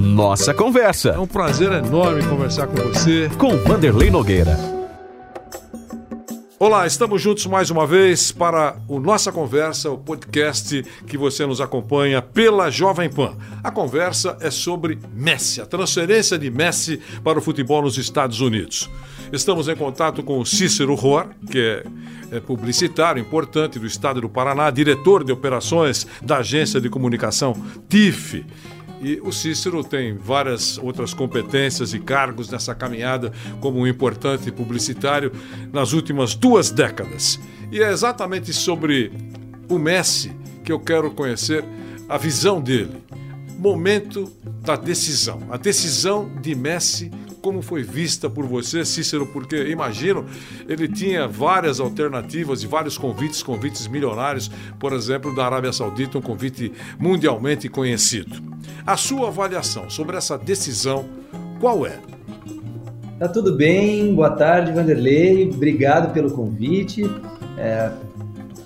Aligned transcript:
Nossa 0.00 0.54
Conversa. 0.54 1.10
É 1.10 1.18
um 1.18 1.26
prazer 1.26 1.70
enorme 1.72 2.24
conversar 2.24 2.66
com 2.66 2.76
você. 2.76 3.28
Com 3.36 3.58
Vanderlei 3.58 4.10
Nogueira. 4.10 4.56
Olá, 6.58 6.86
estamos 6.86 7.20
juntos 7.20 7.44
mais 7.44 7.70
uma 7.70 7.86
vez 7.86 8.32
para 8.32 8.76
o 8.88 8.98
Nossa 8.98 9.30
Conversa, 9.30 9.90
o 9.90 9.98
podcast 9.98 10.82
que 11.06 11.18
você 11.18 11.44
nos 11.44 11.60
acompanha 11.60 12.22
pela 12.22 12.70
Jovem 12.70 13.10
Pan. 13.10 13.36
A 13.62 13.70
conversa 13.70 14.38
é 14.40 14.50
sobre 14.50 14.98
Messi, 15.14 15.60
a 15.60 15.66
transferência 15.66 16.38
de 16.38 16.50
Messi 16.50 16.98
para 17.22 17.38
o 17.38 17.42
futebol 17.42 17.82
nos 17.82 17.98
Estados 17.98 18.40
Unidos. 18.40 18.90
Estamos 19.30 19.68
em 19.68 19.76
contato 19.76 20.22
com 20.22 20.38
o 20.38 20.46
Cícero 20.46 20.94
Rohr, 20.94 21.26
que 21.50 21.58
é, 21.58 22.36
é 22.36 22.40
publicitário 22.40 23.20
importante 23.20 23.78
do 23.78 23.86
estado 23.86 24.20
do 24.20 24.28
Paraná, 24.28 24.70
diretor 24.70 25.24
de 25.24 25.32
operações 25.32 26.06
da 26.22 26.38
agência 26.38 26.80
de 26.80 26.88
comunicação 26.88 27.54
TIF 27.88 28.44
e 29.00 29.20
o 29.22 29.32
Cícero 29.32 29.82
tem 29.82 30.14
várias 30.14 30.76
outras 30.78 31.14
competências 31.14 31.94
e 31.94 31.98
cargos 31.98 32.50
nessa 32.50 32.74
caminhada 32.74 33.32
como 33.60 33.78
um 33.78 33.86
importante 33.86 34.52
publicitário 34.52 35.32
nas 35.72 35.92
últimas 35.92 36.34
duas 36.34 36.70
décadas. 36.70 37.40
E 37.72 37.80
é 37.80 37.90
exatamente 37.90 38.52
sobre 38.52 39.12
o 39.68 39.78
Messi 39.78 40.32
que 40.62 40.70
eu 40.70 40.78
quero 40.78 41.10
conhecer 41.10 41.64
a 42.08 42.18
visão 42.18 42.60
dele. 42.60 43.02
Momento 43.58 44.30
da 44.62 44.76
decisão. 44.76 45.40
A 45.50 45.56
decisão 45.56 46.30
de 46.40 46.54
Messi 46.54 47.10
como 47.40 47.62
foi 47.62 47.82
vista 47.82 48.28
por 48.28 48.46
você, 48.46 48.84
Cícero? 48.84 49.26
Porque 49.26 49.68
imagino, 49.68 50.24
ele 50.68 50.86
tinha 50.86 51.26
várias 51.26 51.80
alternativas 51.80 52.62
e 52.62 52.66
vários 52.66 52.96
convites, 52.96 53.42
convites 53.42 53.86
milionários, 53.86 54.50
por 54.78 54.92
exemplo, 54.92 55.34
da 55.34 55.46
Arábia 55.46 55.72
Saudita, 55.72 56.18
um 56.18 56.22
convite 56.22 56.72
mundialmente 56.98 57.68
conhecido. 57.68 58.42
A 58.86 58.96
sua 58.96 59.28
avaliação 59.28 59.88
sobre 59.88 60.16
essa 60.16 60.36
decisão, 60.36 61.04
qual 61.60 61.86
é? 61.86 61.98
Tá 63.18 63.28
tudo 63.28 63.54
bem, 63.54 64.14
boa 64.14 64.30
tarde, 64.30 64.72
Vanderlei, 64.72 65.50
obrigado 65.50 66.12
pelo 66.12 66.30
convite. 66.30 67.02
É, 67.58 67.90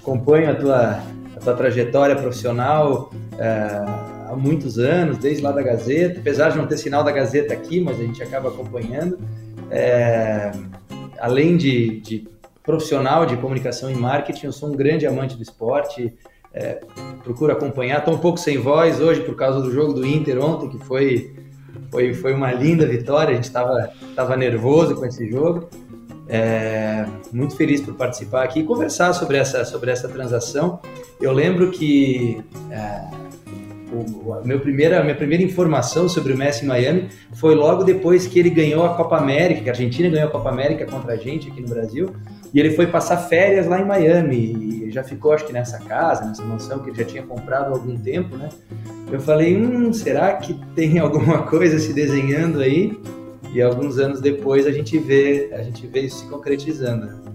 acompanho 0.00 0.50
a 0.50 0.54
tua, 0.54 1.02
a 1.36 1.40
tua 1.40 1.54
trajetória 1.54 2.14
profissional. 2.14 3.10
É, 3.38 4.03
há 4.28 4.36
muitos 4.36 4.78
anos, 4.78 5.18
desde 5.18 5.42
lá 5.42 5.52
da 5.52 5.62
Gazeta, 5.62 6.20
apesar 6.20 6.50
de 6.50 6.58
não 6.58 6.66
ter 6.66 6.78
sinal 6.78 7.04
da 7.04 7.12
Gazeta 7.12 7.52
aqui, 7.52 7.80
mas 7.80 7.98
a 7.98 8.02
gente 8.02 8.22
acaba 8.22 8.48
acompanhando. 8.48 9.18
É, 9.70 10.52
além 11.18 11.56
de, 11.56 12.00
de, 12.00 12.28
profissional 12.62 13.26
de 13.26 13.36
comunicação 13.36 13.90
e 13.90 13.94
marketing, 13.94 14.46
eu 14.46 14.52
sou 14.52 14.70
um 14.70 14.72
grande 14.72 15.06
amante 15.06 15.36
do 15.36 15.42
esporte, 15.42 16.14
é, 16.52 16.80
procuro 17.22 17.52
acompanhar. 17.52 17.98
Estou 17.98 18.14
um 18.14 18.18
pouco 18.18 18.38
sem 18.38 18.58
voz 18.58 19.00
hoje 19.00 19.20
por 19.22 19.36
causa 19.36 19.60
do 19.60 19.70
jogo 19.70 19.92
do 19.92 20.06
Inter 20.06 20.42
ontem, 20.42 20.68
que 20.68 20.78
foi, 20.84 21.34
foi, 21.90 22.14
foi 22.14 22.32
uma 22.32 22.52
linda 22.52 22.86
vitória, 22.86 23.32
a 23.32 23.34
gente 23.34 23.44
estava 23.44 23.90
tava 24.14 24.36
nervoso 24.36 24.94
com 24.96 25.04
esse 25.04 25.28
jogo. 25.28 25.68
É, 26.26 27.04
muito 27.30 27.54
feliz 27.54 27.82
por 27.82 27.94
participar 27.94 28.44
aqui 28.44 28.60
e 28.60 28.64
conversar 28.64 29.12
sobre 29.12 29.36
essa, 29.36 29.64
sobre 29.64 29.90
essa 29.90 30.08
transação. 30.08 30.80
Eu 31.20 31.32
lembro 31.32 31.70
que 31.70 32.42
é, 32.70 33.23
a 34.32 34.46
meu 34.46 34.60
primeira, 34.60 35.02
minha 35.02 35.14
primeira 35.14 35.42
informação 35.42 36.08
sobre 36.08 36.32
o 36.32 36.36
Messi 36.36 36.64
em 36.64 36.68
Miami 36.68 37.08
foi 37.34 37.54
logo 37.54 37.84
depois 37.84 38.26
que 38.26 38.38
ele 38.38 38.50
ganhou 38.50 38.84
a 38.84 38.94
Copa 38.94 39.16
América, 39.16 39.62
que 39.62 39.68
a 39.68 39.72
Argentina 39.72 40.08
ganhou 40.08 40.28
a 40.28 40.30
Copa 40.30 40.48
América 40.48 40.86
contra 40.86 41.12
a 41.12 41.16
gente 41.16 41.50
aqui 41.50 41.60
no 41.60 41.68
Brasil, 41.68 42.14
e 42.52 42.60
ele 42.60 42.70
foi 42.70 42.86
passar 42.86 43.16
férias 43.16 43.66
lá 43.66 43.80
em 43.80 43.84
Miami, 43.84 44.86
e 44.86 44.90
já 44.90 45.02
ficou, 45.02 45.32
acho 45.32 45.46
que 45.46 45.52
nessa 45.52 45.78
casa, 45.78 46.24
nessa 46.24 46.44
mansão 46.44 46.78
que 46.78 46.90
ele 46.90 46.98
já 46.98 47.04
tinha 47.04 47.22
comprado 47.22 47.72
há 47.72 47.76
algum 47.76 47.96
tempo, 47.96 48.36
né? 48.36 48.48
Eu 49.10 49.20
falei, 49.20 49.56
hum, 49.56 49.92
será 49.92 50.34
que 50.34 50.54
tem 50.74 50.98
alguma 51.00 51.42
coisa 51.42 51.78
se 51.78 51.92
desenhando 51.92 52.60
aí? 52.60 52.98
E 53.52 53.62
alguns 53.62 53.98
anos 53.98 54.20
depois 54.20 54.66
a 54.66 54.72
gente 54.72 54.98
vê, 54.98 55.50
a 55.52 55.62
gente 55.62 55.86
vê 55.86 56.00
isso 56.00 56.20
se 56.20 56.26
concretizando. 56.26 57.33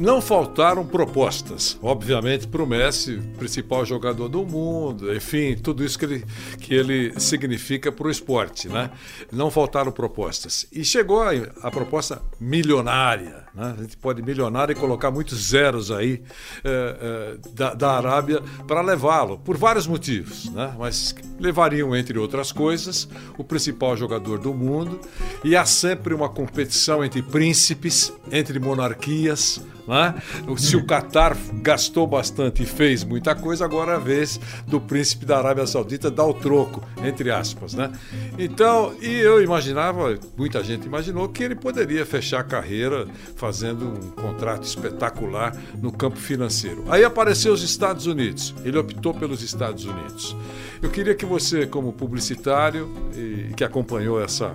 Não 0.00 0.22
faltaram 0.22 0.86
propostas, 0.86 1.78
obviamente, 1.82 2.48
para 2.48 2.62
o 2.62 2.66
Messi, 2.66 3.20
principal 3.36 3.84
jogador 3.84 4.28
do 4.28 4.46
mundo, 4.46 5.14
enfim, 5.14 5.54
tudo 5.54 5.84
isso 5.84 5.98
que 5.98 6.06
ele, 6.06 6.24
que 6.58 6.74
ele 6.74 7.20
significa 7.20 7.92
para 7.92 8.06
o 8.06 8.10
esporte, 8.10 8.66
né? 8.66 8.90
Não 9.30 9.50
faltaram 9.50 9.92
propostas. 9.92 10.66
E 10.72 10.82
chegou 10.86 11.22
a, 11.22 11.32
a 11.62 11.70
proposta 11.70 12.22
milionária, 12.40 13.44
né? 13.54 13.74
A 13.76 13.82
gente 13.82 13.94
pode 13.98 14.22
milionária 14.22 14.72
e 14.72 14.74
colocar 14.74 15.10
muitos 15.10 15.50
zeros 15.50 15.90
aí 15.90 16.22
é, 16.64 17.36
é, 17.44 17.50
da, 17.52 17.74
da 17.74 17.90
Arábia 17.98 18.40
para 18.66 18.80
levá-lo, 18.80 19.36
por 19.36 19.58
vários 19.58 19.86
motivos, 19.86 20.48
né? 20.50 20.74
Mas 20.78 21.14
levariam, 21.38 21.94
entre 21.94 22.18
outras 22.18 22.52
coisas, 22.52 23.06
o 23.36 23.44
principal 23.44 23.94
jogador 23.98 24.38
do 24.38 24.54
mundo 24.54 24.98
e 25.44 25.54
há 25.54 25.66
sempre 25.66 26.14
uma 26.14 26.30
competição 26.30 27.04
entre 27.04 27.22
príncipes, 27.22 28.10
entre 28.32 28.58
monarquias, 28.58 29.60
né? 29.90 30.14
Se 30.56 30.76
o 30.76 30.86
Qatar 30.86 31.36
gastou 31.54 32.06
bastante 32.06 32.62
e 32.62 32.66
fez 32.66 33.02
muita 33.02 33.34
coisa, 33.34 33.64
agora 33.64 33.92
é 33.92 33.96
a 33.96 33.98
vez 33.98 34.40
do 34.66 34.80
príncipe 34.80 35.26
da 35.26 35.38
Arábia 35.38 35.66
Saudita 35.66 36.08
dar 36.10 36.26
o 36.26 36.32
troco, 36.32 36.80
entre 37.02 37.30
aspas. 37.30 37.74
Né? 37.74 37.90
Então, 38.38 38.94
e 39.00 39.12
eu 39.12 39.42
imaginava, 39.42 40.16
muita 40.36 40.62
gente 40.62 40.86
imaginou, 40.86 41.28
que 41.28 41.42
ele 41.42 41.56
poderia 41.56 42.06
fechar 42.06 42.40
a 42.40 42.44
carreira 42.44 43.08
fazendo 43.34 43.88
um 43.88 44.10
contrato 44.10 44.62
espetacular 44.62 45.56
no 45.82 45.90
campo 45.90 46.18
financeiro. 46.18 46.84
Aí 46.88 47.02
apareceu 47.02 47.52
os 47.52 47.62
Estados 47.62 48.06
Unidos, 48.06 48.54
ele 48.64 48.78
optou 48.78 49.12
pelos 49.12 49.42
Estados 49.42 49.84
Unidos. 49.84 50.36
Eu 50.80 50.90
queria 50.90 51.14
que 51.16 51.26
você, 51.26 51.66
como 51.66 51.92
publicitário 51.92 52.88
e 53.14 53.52
que 53.54 53.64
acompanhou 53.64 54.22
essa, 54.22 54.54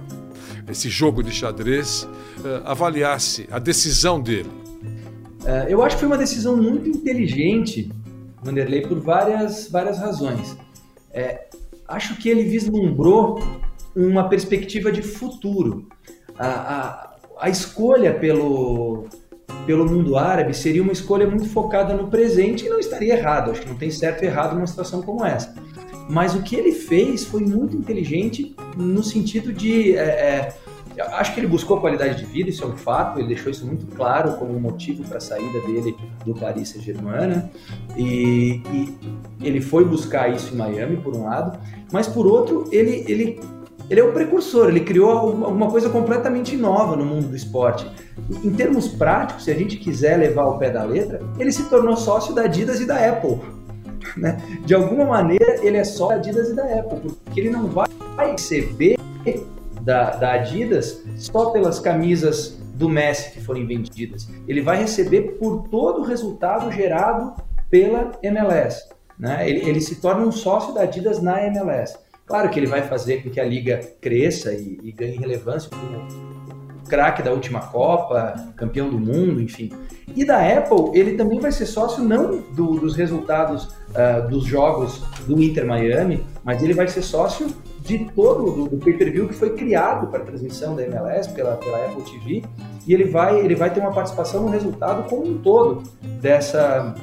esse 0.69 0.89
jogo 0.89 1.21
de 1.21 1.31
xadrez, 1.31 2.07
eh, 2.43 2.61
avaliasse 2.63 3.47
a 3.51 3.59
decisão 3.59 4.19
dele 4.19 4.49
Uh, 5.45 5.69
eu 5.69 5.83
acho 5.83 5.95
que 5.95 5.99
foi 5.99 6.07
uma 6.07 6.17
decisão 6.17 6.57
muito 6.57 6.89
inteligente, 6.89 7.91
Vanderlei, 8.43 8.81
por 8.81 8.99
várias, 8.99 9.69
várias 9.69 9.99
razões. 9.99 10.57
É, 11.13 11.45
acho 11.87 12.17
que 12.17 12.27
ele 12.27 12.43
vislumbrou 12.43 13.39
uma 13.95 14.27
perspectiva 14.27 14.91
de 14.91 15.01
futuro. 15.01 15.87
A, 16.37 16.47
a, 16.47 17.15
a 17.39 17.49
escolha 17.49 18.13
pelo, 18.13 19.05
pelo 19.65 19.85
mundo 19.85 20.17
árabe 20.17 20.53
seria 20.53 20.81
uma 20.81 20.91
escolha 20.91 21.27
muito 21.27 21.47
focada 21.49 21.93
no 21.93 22.07
presente 22.07 22.65
e 22.65 22.69
não 22.69 22.79
estaria 22.79 23.13
errado. 23.13 23.51
Acho 23.51 23.61
que 23.61 23.69
não 23.69 23.77
tem 23.77 23.91
certo 23.91 24.23
e 24.23 24.27
errado 24.27 24.55
numa 24.55 24.67
situação 24.67 25.01
como 25.01 25.23
essa. 25.23 25.53
Mas 26.09 26.35
o 26.35 26.41
que 26.41 26.55
ele 26.55 26.71
fez 26.71 27.23
foi 27.23 27.41
muito 27.41 27.75
inteligente 27.75 28.55
no 28.75 29.03
sentido 29.03 29.51
de. 29.53 29.95
É, 29.95 30.03
é, 30.03 30.53
acho 31.01 31.33
que 31.33 31.39
ele 31.39 31.47
buscou 31.47 31.79
qualidade 31.79 32.17
de 32.17 32.25
vida, 32.25 32.49
isso 32.49 32.63
é 32.63 32.67
um 32.67 32.77
fato, 32.77 33.19
ele 33.19 33.27
deixou 33.27 33.51
isso 33.51 33.65
muito 33.65 33.85
claro 33.95 34.33
como 34.37 34.55
um 34.55 34.59
motivo 34.59 35.03
para 35.03 35.17
a 35.17 35.21
saída 35.21 35.59
dele 35.61 35.95
do 36.25 36.33
Paris 36.33 36.69
Saint-Germain, 36.69 37.27
né? 37.27 37.49
e, 37.97 38.61
e, 38.71 38.97
ele 39.41 39.61
foi 39.61 39.83
buscar 39.83 40.33
isso 40.33 40.53
em 40.53 40.57
Miami, 40.57 40.97
por 40.97 41.15
um 41.15 41.25
lado, 41.25 41.57
mas 41.91 42.07
por 42.07 42.25
outro, 42.25 42.65
ele, 42.71 43.03
ele, 43.07 43.39
ele 43.89 43.99
é 43.99 44.03
o 44.03 44.11
precursor, 44.11 44.69
ele 44.69 44.81
criou 44.81 45.11
alguma 45.11 45.69
coisa 45.69 45.89
completamente 45.89 46.55
nova 46.55 46.95
no 46.95 47.05
mundo 47.05 47.27
do 47.27 47.35
esporte. 47.35 47.89
Em 48.43 48.51
termos 48.51 48.87
práticos, 48.87 49.43
se 49.43 49.51
a 49.51 49.55
gente 49.55 49.77
quiser 49.77 50.17
levar 50.17 50.45
o 50.45 50.57
pé 50.57 50.69
da 50.69 50.83
letra, 50.83 51.19
ele 51.37 51.51
se 51.51 51.63
tornou 51.69 51.95
sócio 51.97 52.33
da 52.33 52.43
Adidas 52.43 52.79
e 52.79 52.85
da 52.85 52.97
Apple. 53.09 53.39
Né? 54.15 54.37
De 54.63 54.73
alguma 54.73 55.03
maneira, 55.03 55.65
ele 55.65 55.75
é 55.75 55.83
só 55.83 56.09
da 56.09 56.15
Adidas 56.15 56.49
e 56.49 56.55
da 56.55 56.63
Apple, 56.63 57.11
porque 57.25 57.39
ele 57.39 57.49
não 57.49 57.67
vai 57.67 57.87
receber 58.31 58.97
da, 59.85 60.09
da 60.15 60.33
Adidas 60.33 61.03
só 61.15 61.51
pelas 61.51 61.79
camisas 61.79 62.57
do 62.73 62.89
Messi 62.89 63.31
que 63.31 63.41
forem 63.41 63.65
vendidas. 63.65 64.27
Ele 64.47 64.61
vai 64.61 64.77
receber 64.77 65.37
por 65.39 65.67
todo 65.69 66.01
o 66.01 66.03
resultado 66.03 66.71
gerado 66.71 67.33
pela 67.69 68.11
MLS. 68.23 68.89
Né? 69.17 69.47
Ele, 69.47 69.69
ele, 69.69 69.79
se 69.79 70.01
torna 70.01 70.25
um 70.25 70.31
sócio 70.31 70.73
da 70.73 70.81
Adidas 70.81 71.21
na 71.21 71.45
MLS. 71.47 71.97
Claro 72.25 72.49
que 72.49 72.59
ele 72.59 72.67
vai 72.67 72.81
fazer 72.81 73.21
com 73.21 73.29
que 73.29 73.39
a 73.39 73.45
liga 73.45 73.79
cresça 74.01 74.51
e, 74.51 74.79
e 74.83 74.91
ganhe 74.91 75.15
relevância 75.15 75.69
como 75.69 76.35
craque 76.89 77.21
da 77.21 77.31
última 77.31 77.59
Copa, 77.59 78.35
campeão 78.55 78.89
do 78.89 78.99
mundo, 78.99 79.41
enfim. 79.41 79.71
E 80.15 80.25
da 80.25 80.39
Apple, 80.39 80.97
ele 80.99 81.15
também 81.15 81.39
vai 81.39 81.51
ser 81.51 81.65
sócio 81.65 82.03
não 82.03 82.41
do, 82.53 82.79
dos 82.79 82.95
resultados 82.95 83.65
uh, 83.65 84.27
dos 84.29 84.45
jogos 84.45 85.03
do 85.27 85.41
Inter 85.41 85.65
Miami, 85.65 86.25
mas 86.43 86.63
ele 86.63 86.73
vai 86.73 86.87
ser 86.87 87.01
sócio 87.01 87.47
de 87.85 87.99
todo 88.15 88.51
do, 88.51 88.67
do 88.67 88.77
pay-per-view 88.77 89.27
que 89.27 89.35
foi 89.35 89.51
criado 89.51 90.07
para 90.07 90.21
transmissão 90.21 90.75
da 90.75 90.83
MLS 90.83 91.29
pela, 91.29 91.55
pela 91.55 91.85
Apple 91.85 92.03
TV 92.03 92.43
e 92.87 92.93
ele 92.93 93.05
vai 93.05 93.39
ele 93.39 93.55
vai 93.55 93.71
ter 93.71 93.79
uma 93.79 93.91
participação 93.91 94.43
no 94.43 94.49
resultado 94.49 95.07
como 95.07 95.25
um 95.25 95.37
todo 95.37 95.83
dessa 96.21 96.95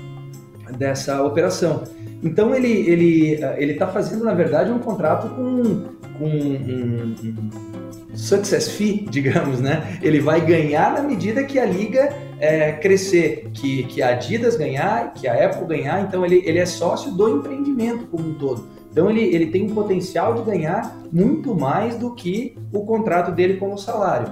dessa 0.77 1.23
operação. 1.23 1.85
Então 2.23 2.55
ele 2.55 2.73
ele 2.73 3.41
ele 3.57 3.73
está 3.73 3.87
fazendo 3.87 4.25
na 4.25 4.35
verdade 4.35 4.73
um 4.73 4.79
contrato 4.79 5.29
com, 5.29 5.85
com 6.19 6.25
um, 6.27 7.15
um 7.23 8.17
success 8.17 8.69
fee, 8.69 9.07
digamos, 9.11 9.61
né? 9.61 9.99
Ele 10.03 10.21
vai 10.21 10.41
ganhar 10.41 10.95
na 10.95 11.03
medida 11.03 11.45
que 11.45 11.59
a 11.61 11.65
liga 11.65 12.13
é, 12.41 12.73
crescer, 12.73 13.51
que, 13.55 13.85
que 13.85 14.03
a 14.03 14.09
Adidas 14.09 14.57
ganhar, 14.57 15.13
que 15.15 15.29
a 15.29 15.47
Apple 15.47 15.65
ganhar. 15.67 16.01
Então 16.03 16.25
ele, 16.25 16.43
ele 16.45 16.59
é 16.59 16.67
sócio 16.67 17.13
do 17.13 17.29
empreendimento 17.29 18.07
como 18.07 18.31
um 18.31 18.35
todo 18.35 18.82
Então 18.93 19.09
ele, 19.09 19.23
ele 19.23 19.47
tem 19.47 19.65
um 19.65 19.75
potencial 19.75 20.35
de 20.35 20.43
ganhar 20.43 20.95
muito 21.11 21.55
mais 21.55 21.97
do 21.97 22.15
que 22.15 22.57
o 22.71 22.85
contrato 22.85 23.33
dele 23.33 23.57
como 23.57 23.79
salário. 23.79 24.29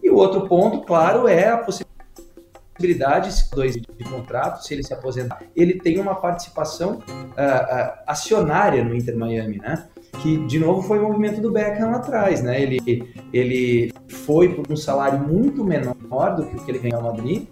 E 0.00 0.08
o 0.08 0.14
outro 0.14 0.46
ponto, 0.46 0.82
claro, 0.82 1.26
é 1.26 1.48
a 1.48 1.58
possibilidade, 1.58 3.34
dois 3.52 3.74
de 3.74 4.04
contrato, 4.04 4.64
se 4.64 4.72
ele 4.72 4.84
se 4.84 4.94
aposentar, 4.94 5.42
ele 5.56 5.80
tem 5.80 5.98
uma 5.98 6.14
participação 6.14 6.98
uh, 6.98 6.98
uh, 7.00 7.92
acionária 8.06 8.84
no 8.84 8.94
Inter 8.94 9.16
Miami, 9.16 9.58
né? 9.58 9.88
Que 10.22 10.46
de 10.46 10.60
novo 10.60 10.82
foi 10.82 11.00
o 11.00 11.08
movimento 11.08 11.40
do 11.40 11.50
Beckham 11.50 11.90
lá 11.90 11.96
atrás, 11.96 12.40
né? 12.40 12.62
Ele, 12.62 13.12
ele 13.32 13.92
foi 14.08 14.54
por 14.54 14.70
um 14.70 14.76
salário 14.76 15.18
muito 15.18 15.64
menor 15.64 16.36
do 16.36 16.46
que 16.46 16.56
o 16.56 16.64
que 16.64 16.70
ele 16.70 16.78
ganhou 16.78 17.02
no 17.02 17.08
Madrid, 17.08 17.48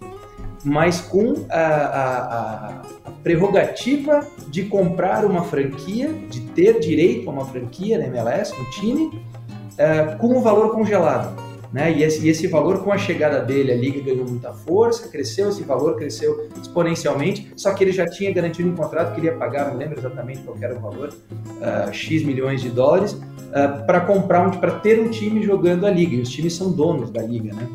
mas 0.63 1.01
com 1.01 1.45
a, 1.49 1.59
a, 1.59 2.69
a, 2.69 3.11
prerrogativa 3.21 4.25
de 4.47 4.63
comprar 4.63 5.25
uma 5.25 5.43
franquia, 5.43 6.13
de 6.29 6.41
ter 6.41 6.79
direito 6.79 7.29
a 7.29 7.33
uma 7.33 7.45
franquia 7.45 7.97
na 7.97 8.05
MLS, 8.05 8.57
no 8.57 8.69
time, 8.71 9.05
uh, 9.07 10.17
com 10.17 10.37
o 10.37 10.41
valor 10.41 10.71
congelado. 10.71 11.41
Né? 11.73 11.91
E, 11.91 12.03
esse, 12.03 12.23
e 12.23 12.29
esse 12.29 12.45
valor, 12.47 12.83
com 12.83 12.91
a 12.91 12.97
chegada 12.99 13.39
dele, 13.39 13.71
a 13.71 13.75
liga 13.75 13.99
ganhou 13.99 14.27
muita 14.27 14.53
força, 14.53 15.09
cresceu, 15.09 15.49
esse 15.49 15.63
valor 15.63 15.95
cresceu 15.95 16.47
exponencialmente, 16.61 17.51
só 17.55 17.73
que 17.73 17.83
ele 17.83 17.91
já 17.91 18.05
tinha 18.05 18.31
garantido 18.31 18.69
um 18.69 18.75
contrato 18.75 19.13
que 19.13 19.19
ele 19.19 19.27
ia 19.27 19.35
pagar, 19.35 19.71
não 19.71 19.77
lembro 19.77 19.99
exatamente 19.99 20.41
qual 20.41 20.55
era 20.61 20.75
o 20.75 20.79
valor, 20.79 21.09
uh, 21.09 21.91
X 21.91 22.23
milhões 22.23 22.61
de 22.61 22.69
dólares, 22.69 23.13
uh, 23.13 23.85
para 23.87 24.01
comprar, 24.01 24.47
um, 24.47 24.51
para 24.51 24.79
ter 24.79 24.99
um 24.99 25.09
time 25.09 25.41
jogando 25.41 25.87
a 25.87 25.89
liga, 25.89 26.15
e 26.15 26.21
os 26.21 26.29
times 26.29 26.53
são 26.53 26.71
donos 26.71 27.09
da 27.09 27.23
liga, 27.23 27.51
né? 27.53 27.67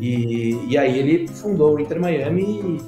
E, 0.00 0.66
e 0.68 0.78
aí 0.78 0.98
ele 0.98 1.28
fundou 1.28 1.74
o 1.74 1.80
Inter 1.80 2.00
Miami 2.00 2.42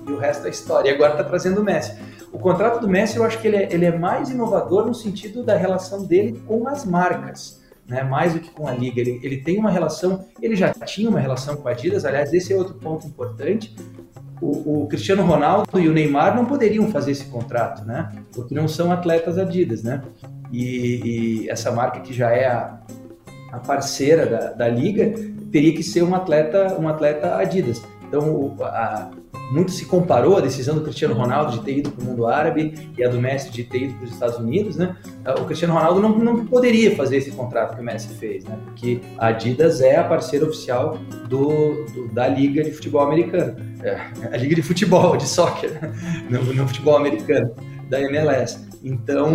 e, 0.07 0.11
e 0.11 0.13
o 0.13 0.19
resto 0.19 0.43
da 0.43 0.49
história. 0.49 0.91
E 0.91 0.95
agora 0.95 1.13
está 1.13 1.25
trazendo 1.25 1.61
o 1.61 1.65
Messi. 1.65 1.95
O 2.33 2.39
contrato 2.39 2.81
do 2.81 2.89
Messi, 2.89 3.17
eu 3.17 3.25
acho 3.25 3.41
que 3.41 3.47
ele 3.47 3.57
é, 3.57 3.69
ele 3.73 3.85
é 3.85 3.97
mais 3.97 4.31
inovador 4.31 4.87
no 4.87 4.95
sentido 4.95 5.43
da 5.43 5.57
relação 5.57 6.05
dele 6.05 6.43
com 6.47 6.67
as 6.69 6.85
marcas. 6.85 7.65
Né, 7.89 8.03
mais 8.03 8.35
do 8.35 8.41
que 8.41 8.51
com 8.51 8.67
a 8.67 8.73
liga. 8.73 9.01
Ele, 9.01 9.21
ele 9.23 9.37
tem 9.37 9.59
uma 9.59 9.71
relação, 9.71 10.27
ele 10.43 10.57
já 10.57 10.73
tinha 10.73 11.09
uma 11.09 11.21
relação 11.21 11.55
com 11.55 11.69
a 11.69 11.71
Adidas, 11.71 12.05
aliás, 12.05 12.35
esse 12.35 12.53
é 12.53 12.57
outro 12.57 12.75
ponto 12.75 13.07
importante. 13.07 13.77
O, 14.41 14.83
o, 14.83 14.89
Cristiano 14.89 15.25
Ronaldo 15.25 15.79
e 15.79 15.89
o 15.89 15.93
Neymar 15.93 16.35
não 16.35 16.45
poderiam 16.45 16.91
fazer 16.91 17.13
esse 17.13 17.27
contrato, 17.27 17.85
né? 17.85 18.13
Porque 18.33 18.53
não 18.53 18.67
são 18.67 18.91
atletas 18.91 19.39
Adidas, 19.39 19.85
né? 19.85 20.03
E, 20.53 21.45
e 21.45 21.49
essa 21.49 21.71
marca 21.71 22.01
que 22.01 22.13
já 22.13 22.33
é 22.33 22.47
a, 22.47 22.81
a 23.53 23.61
parceira 23.61 24.27
da, 24.27 24.53
da 24.53 24.69
liga 24.69 25.15
teria 25.57 25.73
que 25.73 25.83
ser 25.83 26.03
um 26.03 26.15
atleta, 26.15 26.77
um 26.79 26.87
atleta 26.87 27.35
Adidas. 27.37 27.83
Então, 28.07 28.55
a, 28.61 29.11
muito 29.51 29.71
se 29.71 29.87
comparou 29.87 30.37
a 30.37 30.41
decisão 30.43 30.75
do 30.75 30.83
Cristiano 30.83 31.15
Ronaldo 31.15 31.53
de 31.53 31.61
ter 31.65 31.79
ido 31.79 31.91
para 31.91 32.05
o 32.05 32.07
mundo 32.07 32.27
árabe 32.27 32.75
e 32.99 33.03
a 33.03 33.09
do 33.09 33.19
Messi 33.19 33.51
de 33.51 33.65
ter 33.65 33.85
ido 33.85 33.95
para 33.95 34.05
os 34.05 34.13
Estados 34.13 34.37
Unidos, 34.37 34.77
né? 34.77 34.95
O 35.41 35.47
Cristiano 35.47 35.73
Ronaldo 35.73 35.99
não, 35.99 36.19
não 36.19 36.45
poderia 36.45 36.95
fazer 36.95 37.17
esse 37.17 37.31
contrato 37.31 37.75
que 37.75 37.81
o 37.81 37.85
Messi 37.85 38.09
fez, 38.19 38.45
né? 38.45 38.59
Porque 38.67 39.01
a 39.17 39.29
Adidas 39.29 39.81
é 39.81 39.97
a 39.97 40.05
parceira 40.05 40.45
oficial 40.45 40.99
do, 41.27 41.87
do 41.87 42.09
da 42.13 42.29
Liga 42.29 42.63
de 42.63 42.73
Futebol 42.73 43.01
Americano, 43.01 43.57
é, 43.83 43.99
a 44.31 44.37
Liga 44.37 44.57
de 44.57 44.63
Futebol, 44.63 45.17
de 45.17 45.27
soccer, 45.27 45.71
no, 46.29 46.53
no 46.53 46.69
futebol 46.69 46.99
americano, 46.99 47.51
da 47.89 47.99
MLS. 48.03 48.67
Então, 48.85 49.33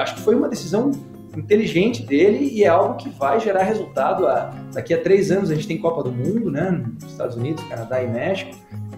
acho 0.00 0.14
que 0.14 0.20
foi 0.20 0.36
uma 0.36 0.48
decisão 0.48 0.92
inteligente 1.36 2.02
dele 2.02 2.50
e 2.52 2.64
é 2.64 2.68
algo 2.68 2.96
que 2.96 3.08
vai 3.08 3.38
gerar 3.40 3.62
resultado. 3.62 4.26
A, 4.26 4.52
daqui 4.72 4.94
a 4.94 5.00
três 5.00 5.30
anos 5.30 5.50
a 5.50 5.54
gente 5.54 5.66
tem 5.66 5.78
Copa 5.78 6.02
do 6.02 6.12
Mundo, 6.12 6.50
né? 6.50 6.82
Estados 7.06 7.36
Unidos, 7.36 7.62
Canadá 7.64 8.02
e 8.02 8.08
México. 8.08 8.54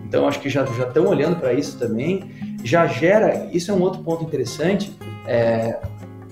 Então 0.06 0.26
acho 0.26 0.40
que 0.40 0.48
já 0.48 0.64
já 0.64 0.86
estão 0.86 1.06
olhando 1.06 1.36
para 1.36 1.52
isso 1.52 1.78
também. 1.78 2.30
Já 2.62 2.86
gera, 2.86 3.48
isso 3.52 3.70
é 3.70 3.74
um 3.74 3.80
outro 3.80 4.02
ponto 4.02 4.24
interessante. 4.24 4.92
É, 5.26 5.78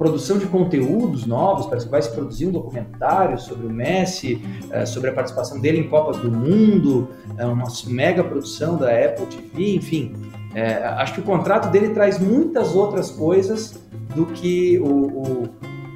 produção 0.00 0.38
de 0.38 0.46
conteúdos 0.46 1.26
novos, 1.26 1.66
parece 1.66 1.84
que 1.84 1.92
vai 1.92 2.00
se 2.00 2.10
produzir 2.10 2.46
um 2.46 2.50
documentário 2.50 3.38
sobre 3.38 3.66
o 3.66 3.70
Messi, 3.70 4.40
é, 4.70 4.86
sobre 4.86 5.10
a 5.10 5.12
participação 5.12 5.60
dele 5.60 5.80
em 5.80 5.88
Copas 5.90 6.16
do 6.16 6.32
Mundo, 6.32 7.10
é 7.36 7.44
uma 7.44 7.66
mega 7.86 8.24
produção 8.24 8.78
da 8.78 8.88
Apple 8.88 9.26
TV, 9.26 9.74
enfim. 9.74 10.14
É, 10.54 10.84
acho 10.84 11.12
que 11.12 11.20
o 11.20 11.22
contrato 11.22 11.70
dele 11.70 11.90
traz 11.90 12.18
muitas 12.18 12.74
outras 12.74 13.10
coisas 13.10 13.78
do 14.14 14.24
que 14.24 14.78
o, 14.78 14.86
o 14.88 15.48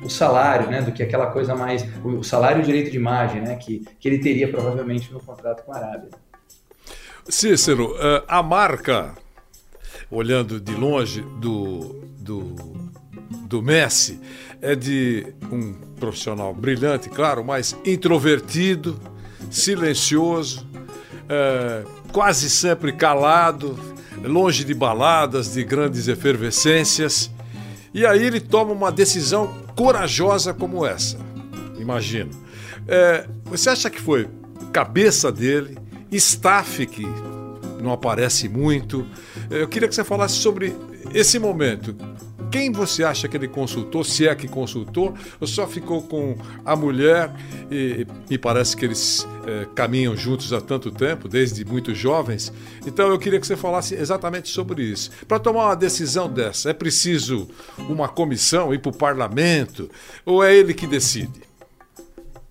o 0.04 0.10
salário, 0.10 0.68
né, 0.68 0.82
do 0.82 0.92
que 0.92 1.02
aquela 1.02 1.26
coisa 1.26 1.54
mais, 1.56 1.84
o 2.04 2.22
salário 2.22 2.58
e 2.58 2.62
o 2.62 2.64
direito 2.64 2.90
de 2.90 2.96
imagem, 2.96 3.40
né, 3.40 3.56
que, 3.56 3.84
que 3.98 4.08
ele 4.08 4.18
teria 4.18 4.48
provavelmente 4.48 5.12
no 5.12 5.20
contrato 5.20 5.64
com 5.64 5.72
a 5.72 5.76
Arábia. 5.76 6.10
Cícero, 7.28 7.96
eh, 7.98 8.22
a 8.28 8.42
marca, 8.42 9.14
olhando 10.10 10.60
de 10.60 10.74
longe 10.74 11.22
do, 11.40 12.04
do, 12.18 12.54
do 13.46 13.62
Messi, 13.62 14.20
é 14.60 14.74
de 14.74 15.34
um 15.50 15.72
profissional 15.98 16.54
brilhante, 16.54 17.08
claro, 17.08 17.44
mas 17.44 17.76
introvertido, 17.84 19.00
silencioso, 19.50 20.66
é, 21.28 21.84
quase 22.12 22.48
sempre 22.50 22.92
calado, 22.92 23.78
longe 24.22 24.64
de 24.64 24.74
baladas, 24.74 25.52
de 25.52 25.64
grandes 25.64 26.08
efervescências. 26.08 27.30
E 27.92 28.04
aí 28.04 28.22
ele 28.24 28.40
toma 28.40 28.72
uma 28.72 28.90
decisão 28.90 29.63
corajosa 29.74 30.52
como 30.54 30.84
essa. 30.84 31.18
Imagina. 31.78 32.30
É, 32.86 33.26
você 33.44 33.70
acha 33.70 33.90
que 33.90 34.00
foi 34.00 34.28
cabeça 34.72 35.30
dele, 35.30 35.78
staff 36.10 36.86
que 36.86 37.06
não 37.80 37.92
aparece 37.92 38.48
muito? 38.48 39.06
Eu 39.50 39.68
queria 39.68 39.88
que 39.88 39.94
você 39.94 40.04
falasse 40.04 40.34
sobre 40.34 40.74
esse 41.12 41.38
momento. 41.38 41.96
Quem 42.54 42.70
você 42.70 43.02
acha 43.02 43.26
que 43.26 43.36
ele 43.36 43.48
consultou, 43.48 44.04
se 44.04 44.28
é 44.28 44.34
que 44.36 44.46
consultou, 44.46 45.12
ou 45.40 45.46
só 45.46 45.66
ficou 45.66 46.00
com 46.00 46.36
a 46.64 46.76
mulher 46.76 47.28
e 47.68 48.06
me 48.30 48.38
parece 48.38 48.76
que 48.76 48.84
eles 48.84 49.26
é, 49.44 49.66
caminham 49.74 50.16
juntos 50.16 50.52
há 50.52 50.60
tanto 50.60 50.92
tempo, 50.92 51.28
desde 51.28 51.64
muito 51.64 51.92
jovens. 51.92 52.52
Então 52.86 53.08
eu 53.08 53.18
queria 53.18 53.40
que 53.40 53.46
você 53.48 53.56
falasse 53.56 53.96
exatamente 53.96 54.50
sobre 54.50 54.84
isso. 54.84 55.10
Para 55.26 55.40
tomar 55.40 55.64
uma 55.64 55.74
decisão 55.74 56.32
dessa, 56.32 56.70
é 56.70 56.72
preciso 56.72 57.48
uma 57.88 58.08
comissão 58.08 58.72
ir 58.72 58.78
para 58.78 58.90
o 58.90 58.96
parlamento 58.96 59.90
ou 60.24 60.44
é 60.44 60.54
ele 60.54 60.72
que 60.72 60.86
decide? 60.86 61.42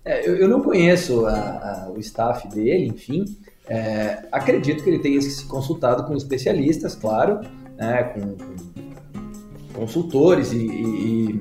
É, 0.04 0.28
eu, 0.28 0.36
eu, 0.36 0.46
não 0.46 0.60
conheço 0.60 1.24
a, 1.24 1.86
a, 1.86 1.90
o 1.90 1.98
staff 1.98 2.46
dele, 2.50 2.88
enfim. 2.88 3.24
É, 3.66 4.26
acredito 4.30 4.84
que 4.84 4.90
ele 4.90 4.98
tenha 4.98 5.18
se 5.22 5.46
consultado 5.46 6.04
com 6.04 6.14
especialistas, 6.14 6.94
claro, 6.94 7.40
né, 7.78 8.02
com, 8.02 8.36
com 8.36 8.73
consultores 9.74 10.52
e, 10.52 10.58
e, 10.58 11.30
e, 11.30 11.40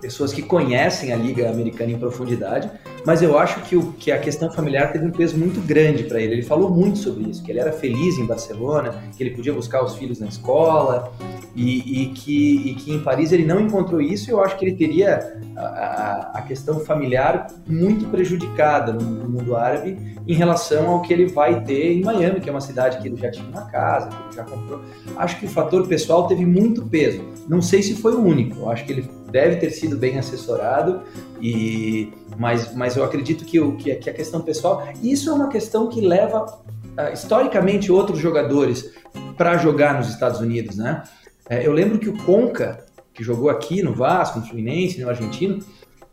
pessoas 0.00 0.32
que 0.32 0.42
conhecem 0.42 1.12
a 1.12 1.16
Liga 1.16 1.48
Americana 1.50 1.92
em 1.92 1.98
profundidade, 1.98 2.70
mas 3.08 3.22
eu 3.22 3.38
acho 3.38 3.62
que, 3.62 3.74
o, 3.74 3.94
que 3.94 4.12
a 4.12 4.18
questão 4.18 4.52
familiar 4.52 4.92
teve 4.92 5.06
um 5.06 5.10
peso 5.10 5.34
muito 5.38 5.66
grande 5.66 6.02
para 6.02 6.20
ele. 6.20 6.34
Ele 6.34 6.42
falou 6.42 6.68
muito 6.68 6.98
sobre 6.98 7.30
isso, 7.30 7.42
que 7.42 7.50
ele 7.50 7.58
era 7.58 7.72
feliz 7.72 8.18
em 8.18 8.26
Barcelona, 8.26 9.02
que 9.16 9.22
ele 9.22 9.30
podia 9.30 9.50
buscar 9.50 9.82
os 9.82 9.96
filhos 9.96 10.20
na 10.20 10.26
escola, 10.26 11.10
e, 11.56 12.02
e, 12.02 12.06
que, 12.10 12.68
e 12.68 12.74
que 12.74 12.92
em 12.92 13.00
Paris 13.00 13.32
ele 13.32 13.46
não 13.46 13.62
encontrou 13.62 13.98
isso, 13.98 14.28
e 14.28 14.32
eu 14.34 14.44
acho 14.44 14.58
que 14.58 14.64
ele 14.66 14.76
teria 14.76 15.40
a, 15.56 16.32
a 16.34 16.42
questão 16.42 16.80
familiar 16.80 17.46
muito 17.66 18.04
prejudicada 18.10 18.92
no, 18.92 19.00
no, 19.00 19.26
mundo 19.30 19.56
árabe 19.56 19.96
em 20.26 20.34
relação 20.34 20.90
ao 20.90 21.00
que 21.00 21.10
ele 21.10 21.28
vai 21.28 21.64
ter 21.64 21.94
em 21.94 22.02
Miami, 22.02 22.42
que 22.42 22.50
é 22.50 22.52
uma 22.52 22.60
cidade 22.60 22.98
que 22.98 23.08
ele 23.08 23.16
já 23.16 23.30
tinha 23.30 23.48
uma 23.48 23.62
casa, 23.62 24.10
que 24.10 24.16
ele 24.16 24.36
já 24.36 24.44
comprou. 24.44 24.82
Acho 25.16 25.40
que 25.40 25.46
o 25.46 25.48
fator 25.48 25.88
pessoal 25.88 26.26
teve 26.26 26.44
muito 26.44 26.84
peso. 26.84 27.24
Não 27.48 27.62
sei 27.62 27.82
se 27.82 27.94
foi 27.94 28.12
o 28.12 28.22
único, 28.22 28.60
eu 28.60 28.70
acho 28.70 28.84
que 28.84 28.92
ele 28.92 29.17
deve 29.30 29.56
ter 29.56 29.70
sido 29.70 29.96
bem 29.96 30.18
assessorado, 30.18 31.02
e 31.40 32.12
mas, 32.36 32.74
mas 32.74 32.96
eu 32.96 33.04
acredito 33.04 33.44
que, 33.44 33.60
o, 33.60 33.76
que, 33.76 33.94
que 33.96 34.10
a 34.10 34.12
questão 34.12 34.40
pessoal, 34.40 34.88
isso 35.02 35.30
é 35.30 35.32
uma 35.32 35.48
questão 35.48 35.88
que 35.88 36.00
leva 36.00 36.44
uh, 36.44 37.12
historicamente 37.12 37.90
outros 37.92 38.18
jogadores 38.18 38.92
para 39.36 39.56
jogar 39.58 39.94
nos 39.94 40.08
Estados 40.08 40.40
Unidos, 40.40 40.76
né? 40.76 41.02
É, 41.48 41.66
eu 41.66 41.72
lembro 41.72 41.98
que 41.98 42.08
o 42.08 42.16
Conca, 42.24 42.84
que 43.14 43.24
jogou 43.24 43.48
aqui 43.48 43.82
no 43.82 43.94
Vasco, 43.94 44.38
no 44.38 44.46
Fluminense, 44.46 45.00
no 45.00 45.08
Argentino, 45.08 45.60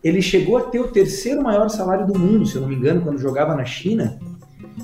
ele 0.04 0.22
chegou 0.22 0.58
a 0.58 0.62
ter 0.62 0.80
o 0.80 0.88
terceiro 0.88 1.42
maior 1.42 1.68
salário 1.70 2.06
do 2.06 2.18
mundo, 2.18 2.46
se 2.46 2.56
eu 2.56 2.62
não 2.62 2.70
me 2.70 2.76
engano, 2.76 3.02
quando 3.02 3.18
jogava 3.18 3.56
na 3.56 3.66
China. 3.66 4.20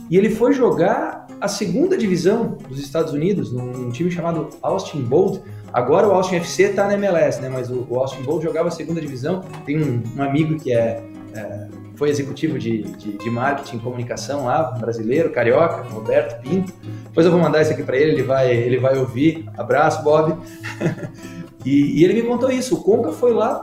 E 0.10 0.18
ele 0.18 0.30
foi 0.30 0.52
jogar 0.54 1.28
a 1.40 1.48
segunda 1.48 1.98
divisão 1.98 2.58
dos 2.68 2.80
Estados 2.80 3.14
Unidos, 3.14 3.52
num 3.52 3.90
time 3.90 4.12
chamado 4.12 4.50
Austin 4.62 5.02
Bold. 5.02 5.42
Agora 5.74 6.08
o 6.08 6.12
Austin 6.12 6.36
FC 6.36 6.64
está 6.64 6.88
na 6.88 6.94
MLS, 6.96 7.42
né? 7.42 7.50
Mas 7.50 7.70
o, 7.70 7.86
Austin 7.96 8.24
Bold 8.24 8.44
jogava 8.44 8.68
a 8.68 8.72
segunda 8.72 9.00
divisão. 9.00 9.42
Tem 9.66 9.82
um, 9.82 10.04
um 10.18 10.24
amigo 10.24 10.58
que 10.60 10.74
é, 10.74 11.04
é 11.34 11.68
foi 12.02 12.10
executivo 12.10 12.58
de, 12.58 12.82
de, 12.82 13.12
de, 13.16 13.30
marketing 13.30 13.78
comunicação 13.78 14.46
lá, 14.46 14.72
brasileiro, 14.72 15.30
carioca, 15.30 15.84
Roberto 15.84 16.42
Pinto. 16.42 16.74
Depois 17.04 17.28
eu 17.28 17.32
vou 17.32 17.40
mandar 17.40 17.62
isso 17.62 17.72
aqui 17.72 17.84
para 17.84 17.96
ele, 17.96 18.14
ele 18.14 18.24
vai, 18.24 18.52
ele 18.52 18.80
vai 18.80 18.98
ouvir. 18.98 19.48
Abraço, 19.56 20.04
Bob. 20.04 20.36
e, 21.64 22.00
e, 22.00 22.04
ele 22.04 22.16
me 22.16 22.24
contou 22.24 22.50
isso. 22.50 22.74
O 22.74 22.82
Conca 22.82 23.12
foi 23.12 23.32
lá 23.32 23.62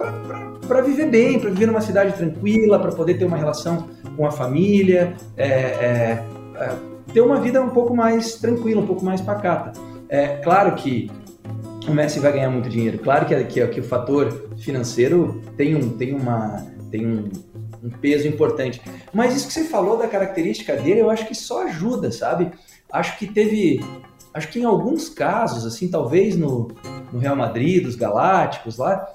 para 0.69 0.81
viver 0.83 1.07
bem, 1.07 1.41
para 1.41 1.51
viver 1.51 1.67
numa 1.67 1.81
cidade 1.81 2.13
tranquila, 2.13 2.79
para 2.79 2.93
poder 2.93 3.15
ter 3.15 3.25
uma 3.25 3.37
relação 3.37 3.89
com 4.17 4.25
a 4.25 4.31
família, 4.31 5.15
é, 5.37 5.49
é, 5.49 6.25
é, 6.55 6.73
ter 7.13 7.21
uma 7.21 7.41
vida 7.41 7.61
um 7.61 7.71
pouco 7.71 7.93
mais 7.93 8.35
tranquila, 8.35 8.81
um 8.81 8.87
pouco 8.87 9.05
mais 9.05 9.21
pacata. 9.21 9.73
É 10.09 10.37
claro 10.37 10.77
que 10.77 11.11
o 11.87 11.93
Messi 11.93 12.19
vai 12.21 12.33
ganhar 12.33 12.51
muito 12.51 12.69
dinheiro. 12.69 12.99
Claro 12.99 13.27
que, 13.27 13.45
que, 13.45 13.67
que 13.67 13.81
o 13.81 13.85
fator 13.85 14.51
financeiro 14.59 15.41
tem 15.57 15.75
um, 15.75 15.97
tem 15.97 16.15
uma, 16.15 16.67
tem 16.91 17.07
um, 17.07 17.31
um 17.83 17.91
peso 17.91 18.27
importante. 18.27 18.81
Mas 19.13 19.37
isso 19.37 19.47
que 19.47 19.53
você 19.53 19.65
falou 19.65 19.97
da 19.97 20.09
característica 20.09 20.77
dele, 20.77 21.01
eu 21.01 21.11
acho 21.11 21.27
que 21.27 21.35
só 21.35 21.67
ajuda, 21.67 22.11
sabe? 22.11 22.51
Acho 22.93 23.19
que 23.19 23.27
teve. 23.27 23.85
Acho 24.35 24.49
que 24.49 24.61
em 24.61 24.65
alguns 24.65 25.09
casos, 25.09 25.65
assim, 25.65 25.89
talvez 25.89 26.37
no, 26.37 26.69
no 27.13 27.19
Real 27.19 27.35
Madrid, 27.35 27.83
dos 27.83 27.97
Galácticos 27.97 28.77
lá, 28.77 29.07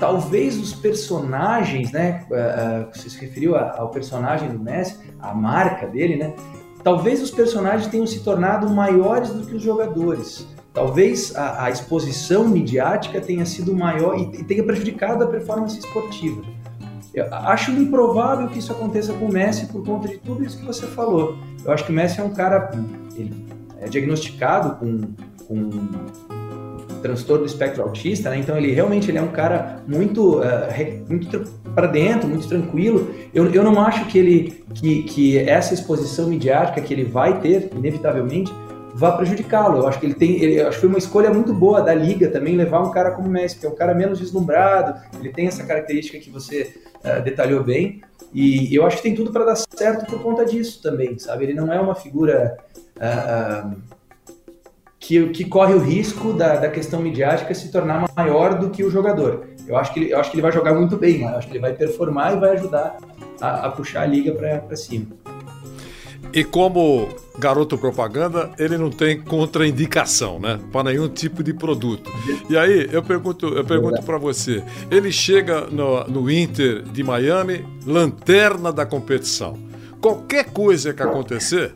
talvez 0.00 0.58
os 0.58 0.72
personagens, 0.72 1.92
né? 1.92 2.26
Uh, 2.30 2.96
você 2.96 3.10
se 3.10 3.18
referiu 3.20 3.56
ao 3.56 3.90
personagem 3.90 4.48
do 4.48 4.58
Messi, 4.58 4.98
a 5.20 5.34
marca 5.34 5.86
dele, 5.86 6.16
né? 6.16 6.34
Talvez 6.82 7.22
os 7.22 7.30
personagens 7.30 7.86
tenham 7.88 8.06
se 8.06 8.24
tornado 8.24 8.68
maiores 8.68 9.30
do 9.30 9.46
que 9.46 9.54
os 9.54 9.62
jogadores. 9.62 10.46
Talvez 10.72 11.36
a, 11.36 11.64
a 11.64 11.70
exposição 11.70 12.48
midiática 12.48 13.20
tenha 13.20 13.44
sido 13.44 13.74
maior 13.74 14.18
e, 14.18 14.40
e 14.40 14.44
tenha 14.44 14.64
prejudicado 14.64 15.24
a 15.24 15.26
performance 15.26 15.78
esportiva. 15.78 16.42
Eu 17.14 17.26
acho 17.30 17.70
improvável 17.72 18.48
que 18.48 18.58
isso 18.58 18.72
aconteça 18.72 19.12
com 19.12 19.26
o 19.26 19.32
Messi 19.32 19.66
por 19.66 19.84
conta 19.84 20.08
de 20.08 20.16
tudo 20.16 20.42
isso 20.42 20.58
que 20.58 20.64
você 20.64 20.86
falou. 20.86 21.36
Eu 21.62 21.70
acho 21.70 21.84
que 21.84 21.92
o 21.92 21.94
Messi 21.94 22.20
é 22.20 22.24
um 22.24 22.30
cara, 22.30 22.70
ele 23.14 23.44
é 23.78 23.86
diagnosticado 23.86 24.76
com, 24.76 25.00
com 25.46 25.70
transtorno 27.02 27.44
do 27.44 27.46
espectro 27.46 27.82
autista, 27.82 28.30
né? 28.30 28.38
Então 28.38 28.56
ele 28.56 28.72
realmente 28.72 29.10
ele 29.10 29.18
é 29.18 29.22
um 29.22 29.28
cara 29.28 29.82
muito, 29.86 30.38
uh, 30.38 30.42
muito 31.06 31.40
para 31.74 31.88
dentro, 31.88 32.28
muito 32.28 32.48
tranquilo. 32.48 33.12
Eu, 33.34 33.50
eu 33.52 33.62
não 33.62 33.78
acho 33.80 34.06
que 34.06 34.18
ele 34.18 34.64
que, 34.72 35.02
que 35.02 35.38
essa 35.38 35.74
exposição 35.74 36.28
midiática 36.28 36.80
que 36.80 36.94
ele 36.94 37.04
vai 37.04 37.40
ter 37.40 37.70
inevitavelmente 37.76 38.52
vá 38.94 39.12
prejudicá-lo. 39.12 39.78
Eu 39.78 39.88
acho 39.88 39.98
que 39.98 40.06
ele 40.06 40.14
tem, 40.14 40.42
ele, 40.42 40.60
acho 40.60 40.76
que 40.76 40.80
foi 40.80 40.88
uma 40.88 40.98
escolha 40.98 41.32
muito 41.32 41.52
boa 41.52 41.80
da 41.80 41.94
liga 41.94 42.28
também 42.28 42.56
levar 42.56 42.80
um 42.80 42.90
cara 42.90 43.12
como 43.12 43.28
o 43.28 43.30
Messi, 43.30 43.58
que 43.58 43.66
é 43.66 43.68
um 43.68 43.74
cara 43.74 43.94
menos 43.94 44.18
deslumbrado. 44.18 45.00
Ele 45.18 45.30
tem 45.30 45.46
essa 45.46 45.64
característica 45.64 46.18
que 46.18 46.30
você 46.30 46.74
uh, 47.04 47.22
detalhou 47.22 47.62
bem. 47.62 48.02
E 48.32 48.74
eu 48.74 48.86
acho 48.86 48.96
que 48.96 49.02
tem 49.02 49.14
tudo 49.14 49.30
para 49.32 49.44
dar 49.44 49.56
certo 49.56 50.06
por 50.06 50.22
conta 50.22 50.44
disso 50.44 50.80
também, 50.82 51.18
sabe? 51.18 51.44
Ele 51.44 51.54
não 51.54 51.70
é 51.70 51.78
uma 51.78 51.94
figura 51.94 52.56
uh, 52.96 53.76
que, 54.98 55.28
que 55.30 55.44
corre 55.44 55.74
o 55.74 55.78
risco 55.78 56.32
da, 56.32 56.56
da 56.56 56.70
questão 56.70 57.00
midiática 57.00 57.52
se 57.52 57.70
tornar 57.70 58.06
maior 58.16 58.58
do 58.58 58.70
que 58.70 58.84
o 58.84 58.90
jogador. 58.90 59.48
Eu 59.66 59.76
acho 59.76 59.92
que 59.92 60.00
ele, 60.00 60.12
eu 60.12 60.18
acho 60.18 60.30
que 60.30 60.36
ele 60.36 60.42
vai 60.42 60.52
jogar 60.52 60.74
muito 60.74 60.96
bem, 60.96 61.22
eu 61.22 61.28
acho 61.28 61.46
que 61.46 61.52
ele 61.52 61.60
vai 61.60 61.72
performar 61.72 62.34
e 62.34 62.40
vai 62.40 62.50
ajudar 62.52 62.96
a, 63.40 63.66
a 63.66 63.70
puxar 63.70 64.02
a 64.02 64.06
liga 64.06 64.32
para 64.32 64.76
cima. 64.76 65.06
E 66.34 66.42
como 66.44 67.08
garoto 67.38 67.76
propaganda, 67.76 68.50
ele 68.58 68.78
não 68.78 68.90
tem 68.90 69.20
contraindicação, 69.20 70.38
né? 70.38 70.58
Para 70.70 70.90
nenhum 70.90 71.08
tipo 71.08 71.42
de 71.42 71.52
produto. 71.52 72.10
E 72.48 72.56
aí, 72.56 72.88
eu 72.90 73.02
pergunto, 73.02 73.48
eu 73.48 73.64
pergunto 73.64 74.02
para 74.02 74.18
você, 74.18 74.62
ele 74.90 75.12
chega 75.12 75.62
no, 75.62 76.04
no 76.04 76.30
Inter 76.30 76.82
de 76.82 77.02
Miami, 77.02 77.66
lanterna 77.86 78.72
da 78.72 78.86
competição. 78.86 79.58
Qualquer 80.00 80.46
coisa 80.46 80.92
que 80.92 81.02
acontecer, 81.02 81.74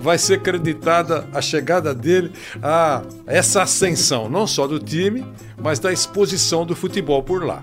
vai 0.00 0.18
ser 0.18 0.40
creditada 0.40 1.26
a 1.32 1.40
chegada 1.40 1.94
dele 1.94 2.32
a 2.62 3.02
essa 3.26 3.62
ascensão, 3.62 4.28
não 4.28 4.46
só 4.46 4.66
do 4.66 4.78
time, 4.78 5.24
mas 5.60 5.78
da 5.78 5.92
exposição 5.92 6.66
do 6.66 6.74
futebol 6.74 7.22
por 7.22 7.44
lá. 7.44 7.62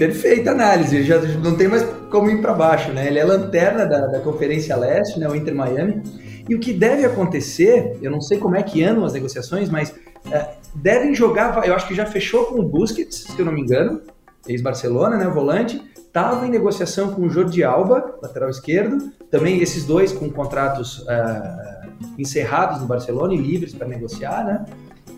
Perfeita 0.00 0.52
análise, 0.52 1.02
já 1.02 1.20
não 1.20 1.54
tem 1.54 1.68
mais 1.68 1.82
como 2.10 2.30
ir 2.30 2.40
para 2.40 2.54
baixo, 2.54 2.90
né? 2.90 3.06
Ele 3.06 3.18
é 3.18 3.24
lanterna 3.24 3.84
da, 3.84 4.06
da 4.06 4.20
Conferência 4.20 4.74
Leste, 4.74 5.20
né? 5.20 5.28
o 5.28 5.36
Inter 5.36 5.54
Miami. 5.54 6.02
E 6.48 6.54
o 6.54 6.58
que 6.58 6.72
deve 6.72 7.04
acontecer, 7.04 7.98
eu 8.00 8.10
não 8.10 8.18
sei 8.18 8.38
como 8.38 8.56
é 8.56 8.62
que 8.62 8.82
andam 8.82 9.04
as 9.04 9.12
negociações, 9.12 9.68
mas 9.68 9.94
é, 10.32 10.54
devem 10.74 11.14
jogar, 11.14 11.68
eu 11.68 11.74
acho 11.74 11.86
que 11.86 11.94
já 11.94 12.06
fechou 12.06 12.46
com 12.46 12.60
o 12.60 12.62
Busquets, 12.62 13.24
se 13.24 13.38
eu 13.38 13.44
não 13.44 13.52
me 13.52 13.60
engano, 13.60 14.00
ex-Barcelona, 14.48 15.18
né, 15.18 15.26
volante, 15.26 15.82
estava 15.94 16.46
em 16.46 16.50
negociação 16.50 17.12
com 17.12 17.20
o 17.20 17.28
Jordi 17.28 17.62
Alba, 17.62 18.18
lateral 18.22 18.48
esquerdo, 18.48 19.12
também 19.30 19.60
esses 19.60 19.84
dois 19.84 20.12
com 20.12 20.30
contratos 20.30 21.00
uh, 21.00 21.90
encerrados 22.18 22.80
no 22.80 22.86
Barcelona 22.86 23.34
e 23.34 23.36
livres 23.36 23.74
para 23.74 23.86
negociar, 23.86 24.44
né? 24.46 24.64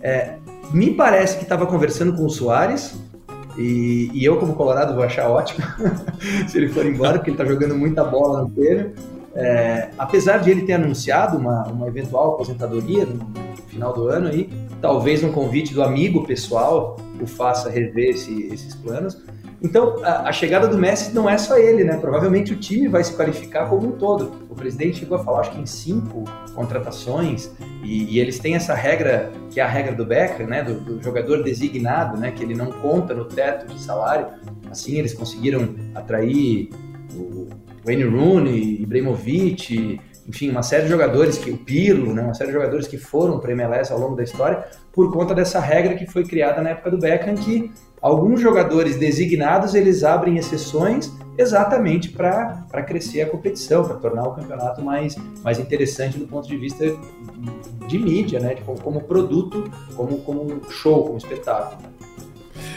É, 0.02 0.38
me 0.72 0.92
parece 0.92 1.36
que 1.36 1.44
estava 1.44 1.66
conversando 1.66 2.16
com 2.16 2.24
o 2.24 2.30
Soares, 2.30 2.96
e, 3.56 4.10
e, 4.12 4.24
eu, 4.24 4.36
como 4.38 4.54
Colorado, 4.54 4.94
vou 4.94 5.04
achar 5.04 5.28
ótimo 5.28 5.64
se 6.48 6.56
ele 6.56 6.68
for 6.68 6.86
embora, 6.86 7.18
porque 7.18 7.30
ele 7.30 7.36
está 7.40 7.44
jogando 7.44 7.76
muita 7.76 8.04
bola 8.04 8.42
no 8.42 8.50
Pedro. 8.50 8.92
É, 9.34 9.90
apesar 9.96 10.38
de 10.38 10.50
ele 10.50 10.62
ter 10.62 10.74
anunciado 10.74 11.38
uma, 11.38 11.64
uma 11.68 11.88
eventual 11.88 12.34
aposentadoria 12.34 13.06
no 13.06 13.56
final 13.68 13.92
do 13.92 14.08
ano 14.08 14.28
aí, 14.28 14.50
talvez 14.80 15.24
um 15.24 15.32
convite 15.32 15.72
do 15.72 15.82
amigo 15.82 16.26
pessoal 16.26 16.96
o 17.20 17.26
faça 17.26 17.70
rever 17.70 18.10
esse, 18.10 18.46
esses 18.52 18.74
planos. 18.74 19.18
Então, 19.62 20.04
a, 20.04 20.28
a, 20.28 20.32
chegada 20.32 20.66
do 20.66 20.76
Messi 20.76 21.14
não 21.14 21.30
é 21.30 21.38
só 21.38 21.56
ele, 21.56 21.84
né? 21.84 21.96
Provavelmente 21.96 22.52
o 22.52 22.56
time 22.56 22.88
vai 22.88 23.04
se 23.04 23.14
qualificar 23.14 23.68
como 23.68 23.88
um 23.88 23.92
todo. 23.92 24.32
O 24.50 24.54
presidente 24.56 24.98
chegou 24.98 25.16
a 25.16 25.24
falar, 25.24 25.40
acho 25.40 25.52
que 25.52 25.60
em 25.60 25.66
cinco 25.66 26.24
contratações, 26.52 27.52
e, 27.84 28.04
e 28.12 28.18
eles 28.18 28.40
têm 28.40 28.56
essa 28.56 28.74
regra, 28.74 29.30
que 29.50 29.60
é 29.60 29.62
a 29.62 29.68
regra 29.68 29.94
do 29.94 30.04
Becker, 30.04 30.48
né? 30.48 30.64
Do, 30.64 30.80
do, 30.80 31.02
jogador 31.02 31.44
designado, 31.44 32.18
né? 32.18 32.32
Que 32.32 32.42
ele 32.42 32.56
não 32.56 32.72
conta 32.72 33.14
no 33.14 33.24
teto 33.24 33.72
de 33.72 33.80
salário. 33.80 34.26
Assim, 34.68 34.98
eles 34.98 35.14
conseguiram 35.14 35.76
atrair 35.94 36.70
o 37.14 37.48
Wayne 37.84 38.04
Rooney, 38.04 38.82
Ibrahimovic, 38.82 40.00
enfim, 40.26 40.50
uma 40.50 40.62
série 40.64 40.84
de 40.84 40.88
jogadores, 40.88 41.38
que 41.38 41.50
o 41.50 41.58
Pirlo, 41.58 42.12
né? 42.12 42.22
Uma 42.22 42.34
série 42.34 42.48
de 42.48 42.54
jogadores 42.54 42.88
que 42.88 42.98
foram 42.98 43.38
para 43.38 43.52
MLS 43.52 43.92
ao 43.92 43.98
longo 44.00 44.16
da 44.16 44.24
história, 44.24 44.64
por 44.92 45.12
conta 45.12 45.36
dessa 45.36 45.60
regra 45.60 45.94
que 45.94 46.06
foi 46.06 46.24
criada 46.24 46.60
na 46.60 46.70
época 46.70 46.90
do 46.90 46.98
Beckham, 46.98 47.36
que 47.36 47.70
Alguns 48.02 48.40
jogadores 48.40 48.96
designados 48.96 49.76
eles 49.76 50.02
abrem 50.02 50.36
exceções 50.36 51.12
exatamente 51.38 52.08
para 52.08 52.82
crescer 52.84 53.22
a 53.22 53.30
competição, 53.30 53.84
para 53.84 53.94
tornar 53.94 54.24
o 54.24 54.34
campeonato 54.34 54.82
mais, 54.82 55.16
mais 55.44 55.60
interessante 55.60 56.18
do 56.18 56.26
ponto 56.26 56.48
de 56.48 56.56
vista 56.56 56.84
de 57.86 57.98
mídia, 57.98 58.40
né? 58.40 58.56
Como, 58.66 58.80
como 58.80 59.00
produto, 59.02 59.70
como, 59.94 60.18
como 60.18 60.60
show, 60.68 61.04
como 61.04 61.16
espetáculo. 61.16 61.80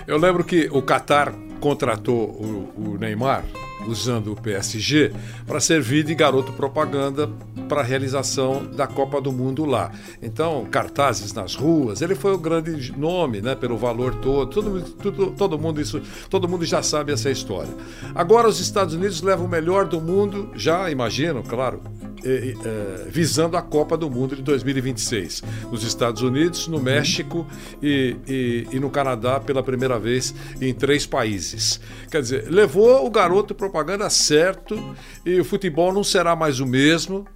Eu 0.06 0.20
lembro 0.20 0.44
que 0.44 0.70
o 0.72 0.82
Qatar 0.84 1.34
contratou 1.60 2.30
o, 2.30 2.70
o 2.78 2.98
Neymar 3.00 3.44
usando 3.88 4.32
o 4.32 4.36
PSG 4.36 5.12
para 5.46 5.60
servir 5.60 6.04
de 6.04 6.16
garoto 6.16 6.54
propaganda 6.54 7.30
para 7.68 7.82
a 7.82 7.84
realização 7.84 8.66
da 8.66 8.88
Copa 8.88 9.20
do 9.20 9.32
Mundo 9.32 9.66
lá. 9.66 9.92
Então, 10.22 10.66
cartazes 10.66 11.34
nas 11.34 11.56
ruas, 11.56 12.02
ele 12.02 12.16
foi 12.16 12.34
o 12.34 12.38
grande 12.38 12.98
nome, 12.98 13.42
né, 13.42 13.56
pelo 13.56 13.78
valor 13.78 14.16
todo. 14.16 14.50
Todo, 14.50 14.82
todo, 14.82 15.32
todo 15.32 15.60
mundo 15.60 15.82
isso, 15.82 16.02
todo 16.30 16.48
mundo 16.48 16.66
já 16.66 16.82
sabe 16.82 17.12
essa 17.12 17.30
história. 17.30 17.74
Agora 18.14 18.48
os 18.48 18.60
Estados 18.60 18.94
Unidos 18.94 19.22
levam 19.22 19.46
o 19.46 19.50
melhor 19.50 19.86
do 19.86 20.00
mundo, 20.00 20.50
já 20.56 20.90
imagino, 20.90 21.44
claro, 21.44 21.82
é, 22.26 23.06
visando 23.08 23.56
a 23.56 23.62
Copa 23.62 23.96
do 23.96 24.10
Mundo 24.10 24.36
de 24.36 24.42
2026. 24.42 25.44
Nos 25.72 25.84
Estados 25.84 26.22
Unidos, 26.22 26.68
no 26.68 26.80
México 26.80 27.46
e, 27.82 28.16
e, 28.28 28.68
e, 28.72 28.80
no 28.80 28.90
Canadá 28.90 29.40
pela 29.40 29.62
primeira 29.62 30.00
vez 30.00 30.34
em 30.60 30.74
três 30.74 31.06
países. 31.06 31.80
Quer 32.10 32.22
dizer, 32.22 32.50
levou 32.50 33.06
o 33.06 33.10
garoto 33.12 33.54
propaganda 33.76 34.10
certo 34.10 34.96
e 35.26 35.38
o 35.38 35.44
futebol 35.44 35.92
não 35.92 36.02
será 36.02 36.34
mais 36.34 36.62
o 36.62 36.66
mesmo 36.66 37.28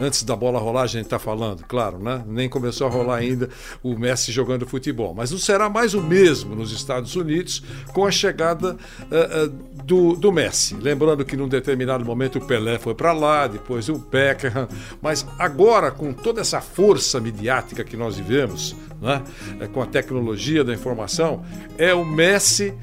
antes 0.00 0.22
da 0.22 0.34
bola 0.34 0.58
rolar, 0.58 0.82
a 0.82 0.86
gente 0.86 1.04
está 1.04 1.18
falando, 1.18 1.64
claro, 1.66 1.98
né? 1.98 2.24
Nem 2.26 2.48
começou 2.48 2.86
a 2.86 2.90
rolar 2.90 3.16
ainda 3.16 3.48
o 3.82 3.96
Messi 3.96 4.32
jogando 4.32 4.66
futebol. 4.66 5.14
Mas 5.14 5.30
não 5.30 5.38
será 5.38 5.68
mais 5.68 5.94
o 5.94 6.02
mesmo 6.02 6.54
nos 6.54 6.72
Estados 6.72 7.14
Unidos 7.14 7.62
com 7.92 8.04
a 8.06 8.10
chegada 8.10 8.72
uh, 8.74 9.44
uh, 9.44 9.82
do, 9.84 10.16
do 10.16 10.32
Messi. 10.32 10.74
Lembrando 10.74 11.24
que 11.24 11.36
num 11.36 11.48
determinado 11.48 12.04
momento 12.04 12.38
o 12.38 12.46
Pelé 12.46 12.78
foi 12.78 12.94
para 12.94 13.12
lá, 13.12 13.46
depois 13.46 13.88
o 13.88 13.98
Beckham. 13.98 14.68
Mas 15.00 15.26
agora, 15.38 15.90
com 15.90 16.12
toda 16.12 16.40
essa 16.40 16.60
força 16.60 17.20
midiática 17.20 17.84
que 17.84 17.96
nós 17.96 18.16
vivemos, 18.16 18.74
né? 19.00 19.22
É, 19.60 19.66
com 19.66 19.82
a 19.82 19.86
tecnologia 19.86 20.64
da 20.64 20.72
informação, 20.72 21.44
é 21.78 21.94
o 21.94 22.04
Messi 22.04 22.74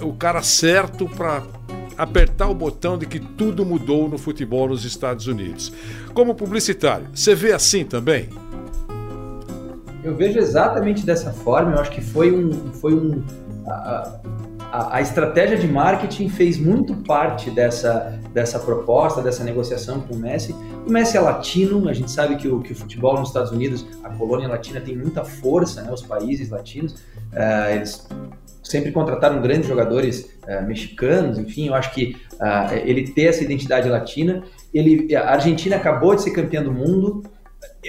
uh, 0.00 0.06
o 0.06 0.14
cara 0.14 0.42
certo 0.42 1.08
para 1.08 1.42
apertar 1.96 2.48
o 2.48 2.54
botão 2.54 2.98
de 2.98 3.06
que 3.06 3.18
tudo 3.18 3.64
mudou 3.64 4.08
no 4.08 4.18
futebol 4.18 4.68
nos 4.68 4.84
Estados 4.84 5.26
Unidos. 5.26 5.72
Como 6.14 6.34
publicitário, 6.34 7.06
você 7.14 7.34
vê 7.34 7.52
assim 7.52 7.84
também? 7.84 8.28
Eu 10.02 10.16
vejo 10.16 10.38
exatamente 10.38 11.04
dessa 11.04 11.32
forma. 11.32 11.72
Eu 11.72 11.78
acho 11.80 11.90
que 11.90 12.00
foi 12.00 12.32
um, 12.32 12.72
foi 12.72 12.94
um 12.94 13.22
a, 14.72 15.00
estratégia 15.00 15.58
de 15.58 15.66
marketing 15.66 16.28
fez 16.28 16.58
muito 16.58 16.94
parte 16.96 17.50
dessa, 17.50 18.18
dessa 18.32 18.58
proposta, 18.58 19.20
dessa 19.20 19.42
negociação 19.42 20.00
com 20.00 20.14
o 20.14 20.18
Messi. 20.18 20.54
O 20.86 20.90
Messi 20.90 21.16
é 21.16 21.20
latino, 21.20 21.88
a 21.88 21.92
gente 21.92 22.10
sabe 22.10 22.36
que 22.36 22.48
o, 22.48 22.60
que 22.60 22.72
o 22.72 22.76
futebol 22.76 23.18
nos 23.18 23.28
Estados 23.28 23.50
Unidos, 23.50 23.84
a 24.04 24.10
colônia 24.10 24.48
latina 24.48 24.80
tem 24.80 24.96
muita 24.96 25.24
força, 25.24 25.82
né, 25.82 25.92
os 25.92 26.02
países 26.02 26.50
latinos, 26.50 26.92
uh, 26.92 27.74
eles 27.74 28.06
sempre 28.62 28.92
contrataram 28.92 29.42
grandes 29.42 29.66
jogadores 29.66 30.30
uh, 30.44 30.64
mexicanos, 30.66 31.38
enfim, 31.38 31.68
eu 31.68 31.74
acho 31.74 31.92
que 31.92 32.16
uh, 32.34 32.74
ele 32.84 33.10
ter 33.10 33.24
essa 33.24 33.42
identidade 33.42 33.88
latina. 33.88 34.44
Ele, 34.72 35.14
a 35.16 35.32
Argentina 35.32 35.76
acabou 35.76 36.14
de 36.14 36.22
ser 36.22 36.30
campeã 36.30 36.62
do 36.62 36.72
mundo, 36.72 37.24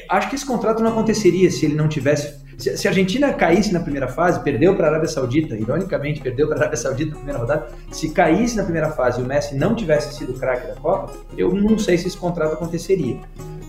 acho 0.09 0.29
que 0.29 0.35
esse 0.35 0.45
contrato 0.45 0.81
não 0.81 0.91
aconteceria 0.91 1.49
se 1.51 1.65
ele 1.65 1.75
não 1.75 1.87
tivesse. 1.87 2.40
Se, 2.57 2.77
se 2.77 2.87
a 2.87 2.91
Argentina 2.91 3.33
caísse 3.33 3.73
na 3.73 3.79
primeira 3.79 4.07
fase, 4.07 4.39
perdeu 4.41 4.75
para 4.75 4.87
a 4.87 4.89
Arábia 4.91 5.09
Saudita, 5.09 5.55
ironicamente, 5.55 6.21
perdeu 6.21 6.47
para 6.47 6.57
a 6.57 6.59
Arábia 6.61 6.77
Saudita 6.77 7.11
na 7.11 7.17
primeira 7.17 7.39
rodada. 7.39 7.67
Se 7.91 8.09
caísse 8.09 8.57
na 8.57 8.63
primeira 8.63 8.89
fase 8.91 9.19
e 9.19 9.23
o 9.23 9.27
Messi 9.27 9.55
não 9.55 9.75
tivesse 9.75 10.15
sido 10.17 10.33
craque 10.33 10.67
da 10.67 10.75
Copa, 10.75 11.13
eu 11.37 11.53
não 11.53 11.77
sei 11.77 11.97
se 11.97 12.07
esse 12.07 12.17
contrato 12.17 12.53
aconteceria. 12.53 13.19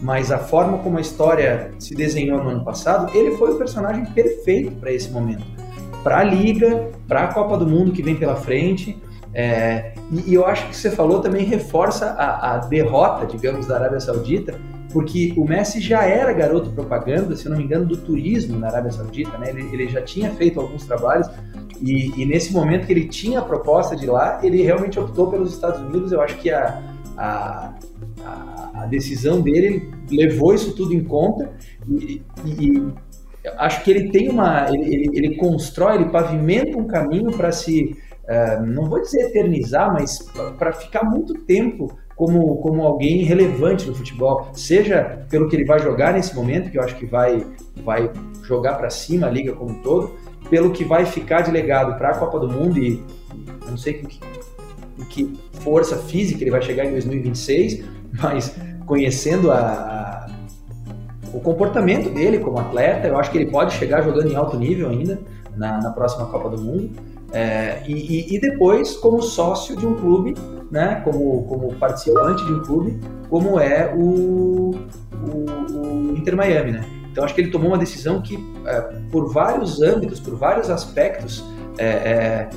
Mas 0.02 0.32
a 0.32 0.38
forma 0.38 0.78
como 0.78 0.98
a 0.98 1.00
história 1.00 1.70
se 1.78 1.94
desenhou 1.94 2.42
no 2.42 2.50
ano 2.50 2.64
passado, 2.64 3.16
ele 3.16 3.36
foi 3.36 3.52
o 3.52 3.56
personagem 3.56 4.04
perfeito 4.06 4.72
para 4.72 4.92
esse 4.92 5.10
momento. 5.10 5.44
Para 6.02 6.18
a 6.18 6.24
Liga, 6.24 6.90
para 7.06 7.24
a 7.24 7.28
Copa 7.28 7.56
do 7.56 7.66
Mundo 7.66 7.92
que 7.92 8.02
vem 8.02 8.16
pela 8.16 8.34
frente. 8.34 9.00
É, 9.32 9.94
e, 10.10 10.30
e, 10.30 10.34
eu 10.34 10.44
acho 10.44 10.68
que 10.68 10.76
você 10.76 10.90
falou 10.90 11.20
também 11.20 11.44
reforça 11.44 12.10
a, 12.18 12.54
a 12.54 12.58
derrota, 12.58 13.24
digamos, 13.24 13.66
da 13.66 13.76
Arábia 13.76 14.00
Saudita, 14.00 14.60
porque 14.92 15.32
o 15.37 15.44
Messi 15.44 15.80
já 15.80 16.04
era 16.04 16.32
garoto 16.32 16.70
propaganda, 16.70 17.34
se 17.34 17.46
eu 17.46 17.50
não 17.50 17.58
me 17.58 17.64
engano, 17.64 17.87
do 17.87 17.96
turismo 17.96 18.58
na 18.58 18.68
Arábia 18.68 18.92
Saudita, 18.92 19.37
né? 19.38 19.50
Ele, 19.50 19.62
ele 19.72 19.88
já 19.88 20.02
tinha 20.02 20.30
feito 20.30 20.61
alguns 20.61 20.84
trabalhos 20.84 21.28
e, 21.82 22.22
e, 22.22 22.25
nesse 22.25 22.52
momento 22.52 22.87
que 22.87 22.92
ele 22.92 23.08
tinha 23.08 23.40
a 23.40 23.42
proposta 23.42 23.96
de 23.96 24.06
lá, 24.06 24.38
ele 24.42 24.62
realmente 24.62 25.00
optou 25.00 25.28
pelos 25.28 25.52
Estados 25.52 25.80
Unidos. 25.80 26.12
Eu 26.12 26.20
acho 26.20 26.38
que 26.38 26.49
a, 26.49 26.80
a, 27.16 27.75
a, 28.75 28.87
decisão 28.87 29.40
dele 29.40 29.90
levou 30.08 30.54
isso 30.54 30.76
tudo 30.76 30.94
em 30.94 31.02
conta 31.02 31.50
e, 31.88 32.22
e 32.46 32.92
acho 33.58 33.82
que 33.82 33.90
ele 33.90 34.11
tem 34.11 34.28
uma, 34.28 34.68
ele, 34.68 34.94
ele, 34.94 35.11
ele 35.12 35.37
constrói, 35.37 35.96
ele 35.96 36.11
pavimenta 36.11 36.78
um 36.78 36.87
caminho 36.87 37.32
para 37.32 37.50
se, 37.50 37.96
uh, 38.28 38.64
não 38.64 38.88
vou 38.88 39.00
dizer 39.00 39.26
eternizar, 39.26 39.92
mas 39.92 40.18
para 40.56 40.72
ficar 40.72 41.02
muito 41.02 41.34
tempo 41.34 41.99
como, 42.23 42.57
como 42.59 42.83
alguém 42.83 43.25
relevante 43.25 43.85
no 43.88 43.97
futebol, 43.97 44.49
seja 44.52 45.26
pelo 45.29 45.49
que 45.49 45.57
ele 45.57 45.64
vai 45.64 45.81
jogar 45.81 46.12
nesse 46.12 46.37
momento, 46.37 46.71
que 46.71 46.79
eu 46.79 46.83
acho 46.83 46.95
que 46.95 47.05
vai, 47.05 47.45
vai 47.85 48.09
jogar 48.45 48.75
para 48.75 48.88
cima 48.91 49.26
a 49.26 49.31
liga 49.31 49.52
como 49.55 49.73
um 49.73 49.83
todo, 49.83 50.12
pelo 50.49 50.71
que 50.71 50.85
vai 50.85 51.05
ficar 51.05 51.41
de 51.41 51.50
legado 51.50 51.99
para 51.99 52.11
a 52.11 52.14
Copa 52.17 52.38
do 52.38 52.49
Mundo 52.49 52.79
e 52.79 53.02
não 53.69 53.76
sei 53.76 53.95
com 53.95 54.07
que, 54.07 54.21
com 54.97 55.05
que, 55.07 55.35
força 55.64 55.97
física 55.97 56.45
ele 56.45 56.52
vai 56.52 56.62
chegar 56.62 56.85
em 56.85 56.93
2026, 56.93 57.85
mas 58.23 58.55
conhecendo 58.87 59.50
a, 59.50 59.57
a, 59.57 60.22
o 61.32 61.40
comportamento 61.40 62.10
dele 62.10 62.38
como 62.38 62.58
atleta, 62.58 63.08
eu 63.08 63.18
acho 63.18 63.30
que 63.30 63.38
ele 63.38 63.50
pode 63.50 63.74
chegar 63.74 64.02
jogando 64.02 64.30
em 64.30 64.36
alto 64.36 64.56
nível 64.56 64.90
ainda 64.90 65.18
na, 65.56 65.80
na 65.80 65.90
próxima 65.90 66.26
Copa 66.26 66.50
do 66.50 66.62
Mundo. 66.62 66.90
É, 67.32 67.82
e, 67.86 68.36
e, 68.36 68.38
depois 68.38 68.94
como 68.94 69.22
sócio 69.22 69.74
de 69.74 69.86
um 69.86 69.94
clube, 69.94 70.34
né, 70.70 71.00
como, 71.02 71.44
como 71.44 71.74
participante 71.76 72.44
de 72.44 72.52
um 72.52 72.62
clube, 72.62 73.00
como 73.30 73.58
é 73.58 73.90
o, 73.94 74.74
o, 75.26 75.74
o 75.74 76.14
Inter 76.14 76.36
Miami, 76.36 76.72
né? 76.72 76.84
Então 77.10 77.24
acho 77.24 77.34
que 77.34 77.40
ele 77.40 77.50
tomou 77.50 77.68
uma 77.68 77.78
decisão 77.78 78.20
que, 78.20 78.38
é, 78.66 78.80
por 79.10 79.32
vários 79.32 79.80
âmbitos, 79.80 80.20
por 80.20 80.36
vários 80.36 80.68
aspectos, 80.68 81.42
é, 81.78 81.86
é 81.86 82.50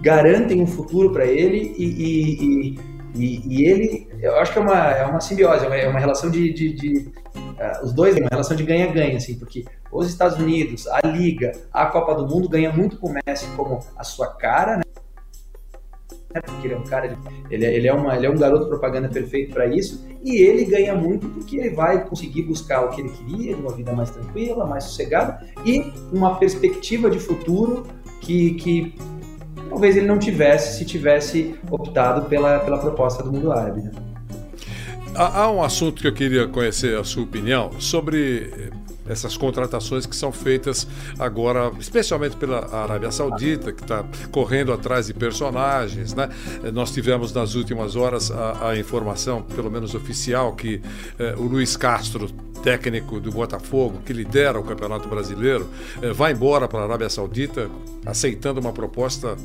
garantem 0.00 0.62
um 0.62 0.66
futuro 0.66 1.10
para 1.12 1.26
ele 1.26 1.74
e, 1.76 2.78
e, 3.14 3.40
e, 3.44 3.64
ele, 3.64 4.08
eu 4.20 4.36
acho 4.36 4.52
que 4.52 4.58
é 4.58 4.62
uma, 4.62 4.90
é 4.92 5.04
uma 5.04 5.20
simbiose, 5.20 5.64
é 5.64 5.68
uma, 5.68 5.76
é 5.76 5.88
uma 5.88 5.98
relação 5.98 6.30
de, 6.30 6.52
de, 6.52 6.72
de 6.72 7.10
uh, 7.36 7.84
os 7.84 7.92
dois, 7.92 8.16
é 8.16 8.20
uma 8.20 8.28
relação 8.30 8.56
de 8.56 8.64
ganha-ganha, 8.64 9.16
assim, 9.16 9.38
porque 9.38 9.64
os 9.90 10.08
Estados 10.08 10.38
Unidos, 10.38 10.86
a 10.88 11.06
Liga, 11.06 11.52
a 11.72 11.86
Copa 11.86 12.14
do 12.14 12.26
Mundo 12.26 12.48
ganha 12.48 12.72
muito 12.72 12.98
com 12.98 13.08
o 13.08 13.14
Messi 13.14 13.46
como 13.56 13.80
a 13.96 14.04
sua 14.04 14.28
cara, 14.28 14.76
né? 14.76 14.82
Porque 16.44 16.66
ele 16.66 16.74
é 16.74 16.76
um 16.76 16.84
cara, 16.84 17.18
ele 17.50 17.64
é, 17.64 17.74
ele 17.74 17.88
é, 17.88 17.94
uma, 17.94 18.14
ele 18.14 18.26
é 18.26 18.30
um 18.30 18.36
garoto 18.36 18.68
propaganda 18.68 19.08
perfeito 19.08 19.54
para 19.54 19.66
isso, 19.66 20.06
e 20.22 20.36
ele 20.36 20.64
ganha 20.66 20.94
muito 20.94 21.28
porque 21.30 21.56
ele 21.56 21.70
vai 21.70 22.04
conseguir 22.04 22.42
buscar 22.42 22.84
o 22.84 22.90
que 22.90 23.00
ele 23.00 23.10
queria, 23.10 23.56
uma 23.56 23.72
vida 23.72 23.92
mais 23.92 24.10
tranquila, 24.10 24.66
mais 24.66 24.84
sossegada, 24.84 25.46
e 25.64 25.92
uma 26.12 26.36
perspectiva 26.36 27.10
de 27.10 27.18
futuro 27.18 27.86
que, 28.20 28.54
que 28.54 28.94
talvez 29.68 29.96
ele 29.96 30.06
não 30.06 30.18
tivesse 30.18 30.78
se 30.78 30.84
tivesse 30.84 31.58
optado 31.70 32.28
pela, 32.28 32.58
pela 32.60 32.78
proposta 32.78 33.22
do 33.22 33.32
mundo 33.32 33.52
árabe. 33.52 33.82
Né? 33.82 33.90
Há 35.16 35.50
um 35.50 35.62
assunto 35.62 36.02
que 36.02 36.06
eu 36.06 36.12
queria 36.12 36.46
conhecer 36.46 36.98
a 36.98 37.02
sua 37.02 37.22
opinião 37.22 37.80
sobre 37.80 38.70
essas 39.08 39.36
contratações 39.36 40.04
que 40.04 40.14
são 40.14 40.30
feitas 40.30 40.86
agora, 41.18 41.72
especialmente 41.78 42.36
pela 42.36 42.74
Arábia 42.74 43.10
Saudita, 43.10 43.72
que 43.72 43.82
está 43.82 44.04
correndo 44.30 44.72
atrás 44.72 45.06
de 45.06 45.14
personagens. 45.14 46.12
Né? 46.12 46.28
Nós 46.72 46.92
tivemos 46.92 47.32
nas 47.32 47.54
últimas 47.54 47.96
horas 47.96 48.30
a, 48.30 48.70
a 48.70 48.78
informação, 48.78 49.42
pelo 49.42 49.70
menos 49.70 49.94
oficial, 49.94 50.54
que 50.54 50.82
eh, 51.18 51.34
o 51.38 51.44
Luiz 51.44 51.76
Castro 51.76 52.28
técnico 52.62 53.20
do 53.20 53.30
Botafogo, 53.30 54.00
que 54.04 54.12
lidera 54.12 54.58
o 54.58 54.64
Campeonato 54.64 55.08
Brasileiro, 55.08 55.68
eh, 56.02 56.12
vai 56.12 56.32
embora 56.32 56.66
para 56.66 56.80
a 56.80 56.84
Arábia 56.84 57.08
Saudita, 57.08 57.70
aceitando 58.04 58.60
uma 58.60 58.72
proposta 58.72 59.36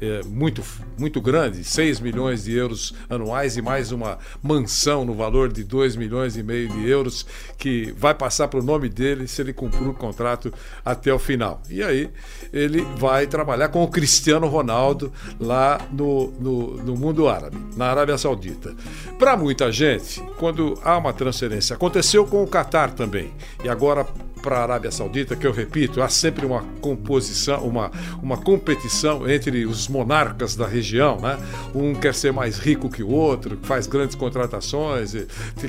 eh, 0.00 0.20
muito, 0.26 0.62
muito 0.98 1.20
grande, 1.20 1.64
6 1.64 2.00
milhões 2.00 2.44
de 2.44 2.52
euros 2.54 2.94
anuais 3.08 3.56
e 3.56 3.62
mais 3.62 3.92
uma 3.92 4.18
mansão 4.42 5.04
no 5.04 5.14
valor 5.14 5.52
de 5.52 5.64
2 5.64 5.96
milhões 5.96 6.36
e 6.36 6.42
meio 6.42 6.68
de 6.68 6.88
euros, 6.88 7.26
que 7.58 7.92
vai 7.96 8.14
passar 8.14 8.48
para 8.48 8.60
o 8.60 8.62
nome 8.62 8.88
dele 8.88 9.26
se 9.26 9.42
ele 9.42 9.52
cumprir 9.52 9.88
o 9.88 9.94
contrato 9.94 10.52
até 10.84 11.12
o 11.12 11.18
final. 11.18 11.62
E 11.68 11.82
aí 11.82 12.10
ele 12.52 12.82
vai 12.96 13.26
trabalhar 13.26 13.68
com 13.68 13.82
o 13.82 13.88
Cristiano 13.88 14.46
Ronaldo 14.46 15.12
lá 15.38 15.80
no, 15.92 16.30
no, 16.32 16.76
no 16.82 16.96
mundo 16.96 17.28
árabe, 17.28 17.56
na 17.76 17.86
Arábia 17.86 18.18
Saudita. 18.18 18.74
Para 19.18 19.36
muita 19.36 19.70
gente, 19.70 20.20
quando 20.38 20.78
há 20.82 20.96
uma 20.98 21.12
transferência, 21.12 21.74
aconteceu 21.74 22.26
com 22.26 22.42
o 22.42 22.46
Catar 22.46 22.90
também. 22.92 23.32
E 23.62 23.68
agora 23.68 24.06
para 24.44 24.58
a 24.58 24.62
Arábia 24.62 24.90
Saudita, 24.90 25.34
que 25.34 25.46
eu 25.46 25.52
repito, 25.52 26.02
há 26.02 26.08
sempre 26.10 26.44
uma 26.44 26.62
composição, 26.82 27.66
uma, 27.66 27.90
uma 28.22 28.36
competição 28.36 29.28
entre 29.28 29.64
os 29.64 29.88
monarcas 29.88 30.54
da 30.54 30.66
região, 30.66 31.18
né? 31.18 31.38
Um 31.74 31.94
quer 31.94 32.14
ser 32.14 32.30
mais 32.30 32.58
rico 32.58 32.90
que 32.90 33.02
o 33.02 33.08
outro, 33.08 33.58
faz 33.62 33.86
grandes 33.86 34.14
contratações, 34.14 35.16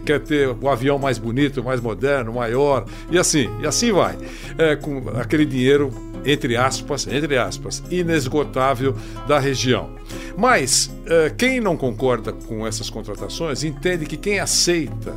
quer 0.05 0.19
ter 0.19 0.49
o 0.49 0.69
avião 0.69 0.99
mais 0.99 1.17
bonito, 1.17 1.63
mais 1.63 1.79
moderno, 1.79 2.33
maior, 2.33 2.85
e 3.09 3.17
assim, 3.17 3.49
e 3.61 3.65
assim 3.65 3.93
vai. 3.93 4.17
É, 4.57 4.75
com 4.75 5.09
aquele 5.17 5.45
dinheiro 5.45 5.93
entre 6.25 6.57
aspas, 6.57 7.05
entre 7.05 7.37
aspas, 7.37 7.83
inesgotável 7.89 8.95
da 9.27 9.37
região. 9.37 9.91
Mas 10.35 10.91
é, 11.05 11.29
quem 11.29 11.61
não 11.61 11.77
concorda 11.77 12.33
com 12.33 12.65
essas 12.65 12.89
contratações 12.89 13.63
entende 13.63 14.07
que 14.07 14.17
quem 14.17 14.39
aceita 14.39 15.13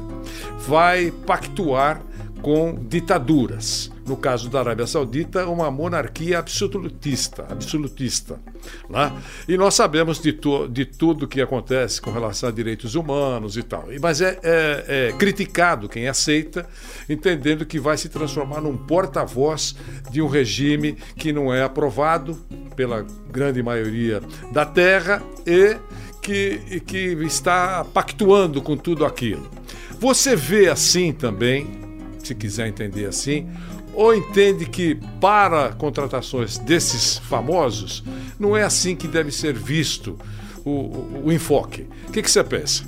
vai 0.66 1.10
pactuar 1.26 2.02
com 2.42 2.74
ditaduras. 2.88 3.90
No 4.06 4.16
caso 4.16 4.48
da 4.48 4.60
Arábia 4.60 4.86
Saudita, 4.86 5.46
uma 5.46 5.70
monarquia 5.70 6.38
absolutista, 6.38 7.46
absolutista. 7.50 8.40
Né? 8.88 9.12
E 9.46 9.56
nós 9.56 9.74
sabemos 9.74 10.18
de, 10.18 10.34
de 10.70 10.84
tudo 10.86 11.28
que 11.28 11.42
acontece 11.42 12.00
com 12.00 12.10
relação 12.10 12.48
a 12.48 12.52
direitos 12.52 12.94
humanos 12.94 13.58
e 13.58 13.62
tal. 13.62 13.84
Mas 14.00 14.22
é, 14.22 14.38
é, 14.42 15.08
é 15.08 15.12
criticado 15.12 15.90
quem 15.90 16.08
aceita, 16.08 16.66
entendendo 17.06 17.66
que 17.66 17.78
vai 17.78 17.98
se 17.98 18.08
transformar 18.08 18.62
num 18.62 18.78
porta-voz 18.78 19.76
de 20.10 20.22
um 20.22 20.26
regime 20.26 20.96
que 21.16 21.30
não 21.30 21.52
é 21.52 21.62
aprovado 21.62 22.34
pela 22.74 23.04
grande 23.30 23.62
maioria 23.62 24.22
da 24.52 24.64
terra 24.64 25.22
e 25.46 25.76
que, 26.22 26.80
que 26.86 26.98
está 27.24 27.84
pactuando 27.84 28.62
com 28.62 28.76
tudo 28.76 29.04
aquilo. 29.04 29.50
Você 30.00 30.36
vê 30.36 30.68
assim 30.68 31.12
também 31.12 31.87
se 32.28 32.34
quiser 32.34 32.68
entender 32.68 33.06
assim, 33.06 33.48
ou 33.94 34.14
entende 34.14 34.66
que 34.66 34.98
para 35.20 35.72
contratações 35.72 36.58
desses 36.58 37.18
famosos 37.18 38.04
não 38.38 38.56
é 38.56 38.62
assim 38.62 38.94
que 38.94 39.08
deve 39.08 39.30
ser 39.30 39.54
visto 39.54 40.16
o, 40.64 40.70
o, 40.70 41.22
o 41.26 41.32
enfoque. 41.32 41.86
O 42.08 42.12
que, 42.12 42.22
que 42.22 42.30
você 42.30 42.44
pensa? 42.44 42.84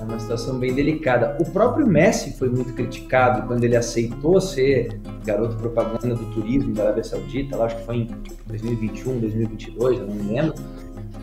É 0.00 0.04
uma 0.04 0.18
situação 0.18 0.58
bem 0.58 0.74
delicada. 0.74 1.36
O 1.40 1.44
próprio 1.50 1.86
Messi 1.86 2.36
foi 2.36 2.48
muito 2.48 2.72
criticado 2.74 3.46
quando 3.46 3.64
ele 3.64 3.76
aceitou 3.76 4.40
ser 4.40 5.00
garoto 5.24 5.56
propaganda 5.56 6.14
do 6.14 6.26
turismo 6.32 6.74
da 6.74 6.84
Arábia 6.84 7.04
Saudita, 7.04 7.56
lá 7.56 7.66
acho 7.66 7.76
que 7.76 7.84
foi 7.84 7.96
em 7.96 8.10
2021, 8.48 9.20
2022, 9.20 9.98
eu 9.98 10.06
não 10.06 10.14
me 10.14 10.34
lembro, 10.34 10.54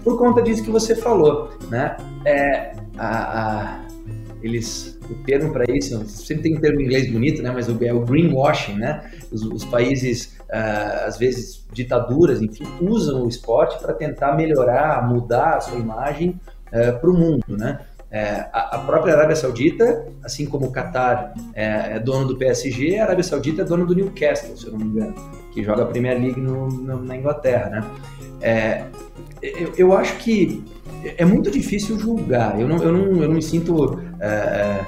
por 0.04 0.17
conta 0.17 0.41
disso 0.41 0.63
que 0.63 0.71
você 0.71 0.95
falou, 0.95 1.52
né? 1.69 1.95
É, 2.26 2.73
a, 2.97 3.08
a, 3.08 3.83
eles 4.43 4.99
o 5.10 5.15
termo 5.23 5.51
para 5.53 5.65
isso, 5.73 6.06
sempre 6.06 6.43
tem 6.43 6.58
um 6.58 6.60
termo 6.60 6.82
em 6.82 6.84
inglês 6.84 7.10
bonito, 7.10 7.41
né? 7.41 7.49
Mas 7.51 7.69
é 7.69 7.93
o 7.93 8.01
greenwashing, 8.01 8.75
né? 8.75 9.10
Os, 9.32 9.43
os 9.43 9.63
países, 9.63 10.38
uh, 10.41 11.08
às 11.08 11.17
vezes 11.17 11.65
ditaduras, 11.71 12.41
enfim, 12.41 12.65
usam 12.82 13.23
o 13.23 13.29
esporte 13.29 13.79
para 13.79 13.93
tentar 13.93 14.36
melhorar, 14.36 15.08
mudar 15.08 15.56
a 15.56 15.62
sua 15.62 15.79
imagem 15.79 16.32
uh, 16.32 16.39
eh, 16.73 16.91
para 16.91 17.10
o 17.10 17.13
mundo, 17.13 17.45
né? 17.47 17.79
É, 18.12 18.47
a, 18.53 18.75
a, 18.75 18.79
própria 18.79 19.15
Arábia 19.15 19.36
Saudita, 19.36 20.06
assim 20.23 20.45
como 20.45 20.67
o 20.67 20.71
Qatar 20.71 21.34
é, 21.56 21.95
é, 21.95 21.99
dono 21.99 22.27
do 22.27 22.38
PSG, 22.38 22.99
a 22.99 23.06
Arábia 23.06 23.23
Saudita 23.23 23.63
é 23.63 23.65
dono 23.65 23.88
do 23.88 23.95
Newcastle, 23.95 24.56
se 24.56 24.67
eu 24.67 24.73
não 24.73 24.77
me 24.77 24.86
engano, 24.86 25.15
que 25.51 25.63
joga 25.63 25.82
a 25.82 25.86
Premier 25.88 26.21
League 26.21 26.39
no, 26.39 26.67
no, 26.67 27.01
na 27.01 27.17
Inglaterra, 27.17 27.69
né? 27.71 27.84
É, 28.39 28.84
eu, 29.41 29.73
eu 29.75 29.97
acho 29.97 30.15
que 30.17 30.63
é 31.17 31.25
muito 31.25 31.51
difícil 31.51 31.99
julgar. 31.99 32.59
Eu 32.59 32.67
não, 32.67 32.77
eu 32.77 32.91
não, 32.91 33.21
eu 33.21 33.27
não 33.27 33.35
me 33.35 33.41
sinto 33.41 33.99
é, 34.19 34.83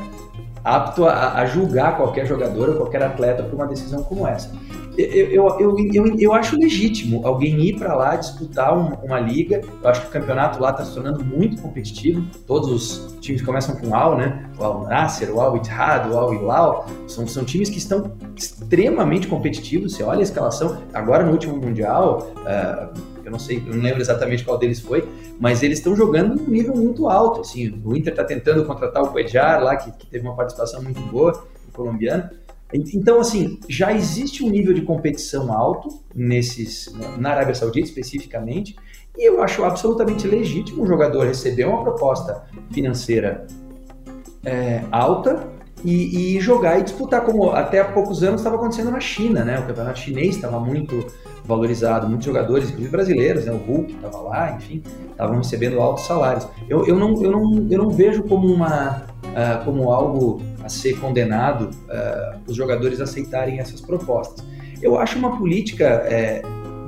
apto 0.63 1.05
a, 1.05 1.35
a, 1.35 1.45
julgar 1.45 1.97
qualquer 1.97 2.25
jogador 2.25 2.69
ou 2.69 2.75
qualquer 2.75 3.03
atleta 3.03 3.43
por 3.43 3.55
uma 3.55 3.67
decisão 3.67 4.03
como 4.03 4.27
essa. 4.27 4.51
Eu, 4.97 5.29
eu, 5.29 5.59
eu, 5.59 5.75
eu, 5.93 6.15
eu 6.17 6.33
acho 6.33 6.57
legítimo 6.57 7.27
alguém 7.27 7.59
ir 7.59 7.77
para 7.77 7.93
lá 7.93 8.15
disputar 8.15 8.77
uma, 8.77 8.97
uma, 9.03 9.19
liga. 9.19 9.61
Eu 9.83 9.89
acho 9.89 10.01
que 10.01 10.07
o 10.07 10.09
campeonato 10.09 10.61
lá 10.61 10.69
está 10.69 10.85
se 10.85 10.93
tornando 10.93 11.23
muito 11.23 11.61
competitivo. 11.61 12.25
Todos 12.47 12.71
os 12.71 13.17
times 13.19 13.41
começam 13.41 13.75
com 13.75 13.93
Al, 13.93 14.17
né? 14.17 14.49
O 14.57 14.63
Al 14.63 14.83
Nasser, 14.87 15.29
o 15.35 15.41
Al 15.41 15.57
Ittihad, 15.57 16.09
o 16.09 16.17
Al 16.17 16.33
Hilal. 16.33 16.87
São, 17.07 17.27
são 17.27 17.43
times 17.43 17.69
que 17.69 17.77
estão 17.77 18.13
extremamente 18.37 19.27
competitivos. 19.27 19.93
Você 19.93 20.03
olha 20.03 20.19
a 20.19 20.23
escalação. 20.23 20.81
Agora 20.93 21.25
no 21.25 21.33
último 21.33 21.57
Mundial, 21.57 22.31
uh, 22.37 22.97
eu 23.25 23.31
não 23.31 23.39
sei, 23.39 23.57
eu 23.57 23.73
não 23.73 23.81
lembro 23.81 23.99
exatamente 23.99 24.45
qual 24.45 24.57
deles 24.57 24.79
foi, 24.79 25.03
mas 25.39 25.63
eles 25.63 25.79
estão 25.79 25.95
jogando 25.95 26.35
num 26.35 26.47
nível 26.47 26.75
muito 26.75 27.07
alto. 27.07 27.41
Assim, 27.41 27.81
o 27.83 27.95
Inter 27.95 28.13
está 28.13 28.23
tentando 28.23 28.65
contratar 28.65 29.03
o 29.03 29.09
Cuejar 29.09 29.61
lá, 29.63 29.75
que, 29.75 29.91
que, 29.91 30.07
teve 30.07 30.25
uma 30.25 30.35
participação 30.35 30.81
muito 30.81 31.01
boa, 31.01 31.45
o 31.67 31.71
colombiano. 31.71 32.29
Então, 32.73 33.19
assim, 33.19 33.59
já 33.69 33.93
existe 33.93 34.43
um 34.43 34.49
nível 34.49 34.73
de 34.73 34.81
competição 34.81 35.53
alto 35.53 36.01
nesses, 36.13 36.91
na 37.17 37.31
Arábia 37.31 37.55
Saudita 37.55 37.87
especificamente, 37.87 38.75
e 39.17 39.29
eu 39.29 39.41
acho 39.41 39.63
absolutamente 39.63 40.27
legítimo 40.27 40.83
um 40.83 40.87
jogador 40.87 41.25
receber 41.25 41.65
uma 41.65 41.81
proposta 41.83 42.43
financeira 42.71 43.47
é, 44.43 44.83
alta 44.91 45.47
e, 45.83 46.35
e, 46.35 46.41
jogar 46.41 46.79
e 46.79 46.83
disputar, 46.83 47.21
como 47.21 47.51
até 47.51 47.79
há 47.79 47.85
poucos 47.85 48.23
anos 48.23 48.41
estava 48.41 48.55
acontecendo 48.55 48.91
na 48.91 48.99
China, 48.99 49.45
né? 49.45 49.59
O 49.59 49.67
campeonato 49.67 49.99
chinês 49.99 50.35
estava 50.35 50.59
muito 50.59 51.05
valorizado, 51.47 52.07
muitos 52.07 52.25
jogadores, 52.25 52.69
inclusive 52.69 52.91
brasileiros, 52.91 53.45
né? 53.45 53.51
O 53.51 53.57
Hulk 53.57 53.93
estava 53.93 54.17
lá, 54.21 54.51
enfim, 54.55 54.81
estavam 55.09 55.37
recebendo 55.37 55.79
altos 55.79 56.05
salários. 56.05 56.47
Eu, 56.69 56.85
eu, 56.85 56.95
não, 56.95 57.21
eu, 57.21 57.31
não, 57.31 57.67
eu 57.69 57.77
não 57.83 57.89
vejo 57.89 58.23
como 58.23 58.47
uma 58.47 59.05
uh, 59.25 59.63
como 59.65 59.91
algo 59.91 60.41
a 60.63 60.69
ser 60.69 60.99
condenado 60.99 61.69
uh, 61.69 62.39
os 62.47 62.55
jogadores 62.55 62.99
aceitarem 62.99 63.59
essas 63.59 63.81
propostas. 63.81 64.45
Eu 64.81 64.97
acho 64.99 65.17
uma 65.17 65.37
política 65.37 65.85
é, 65.85 66.41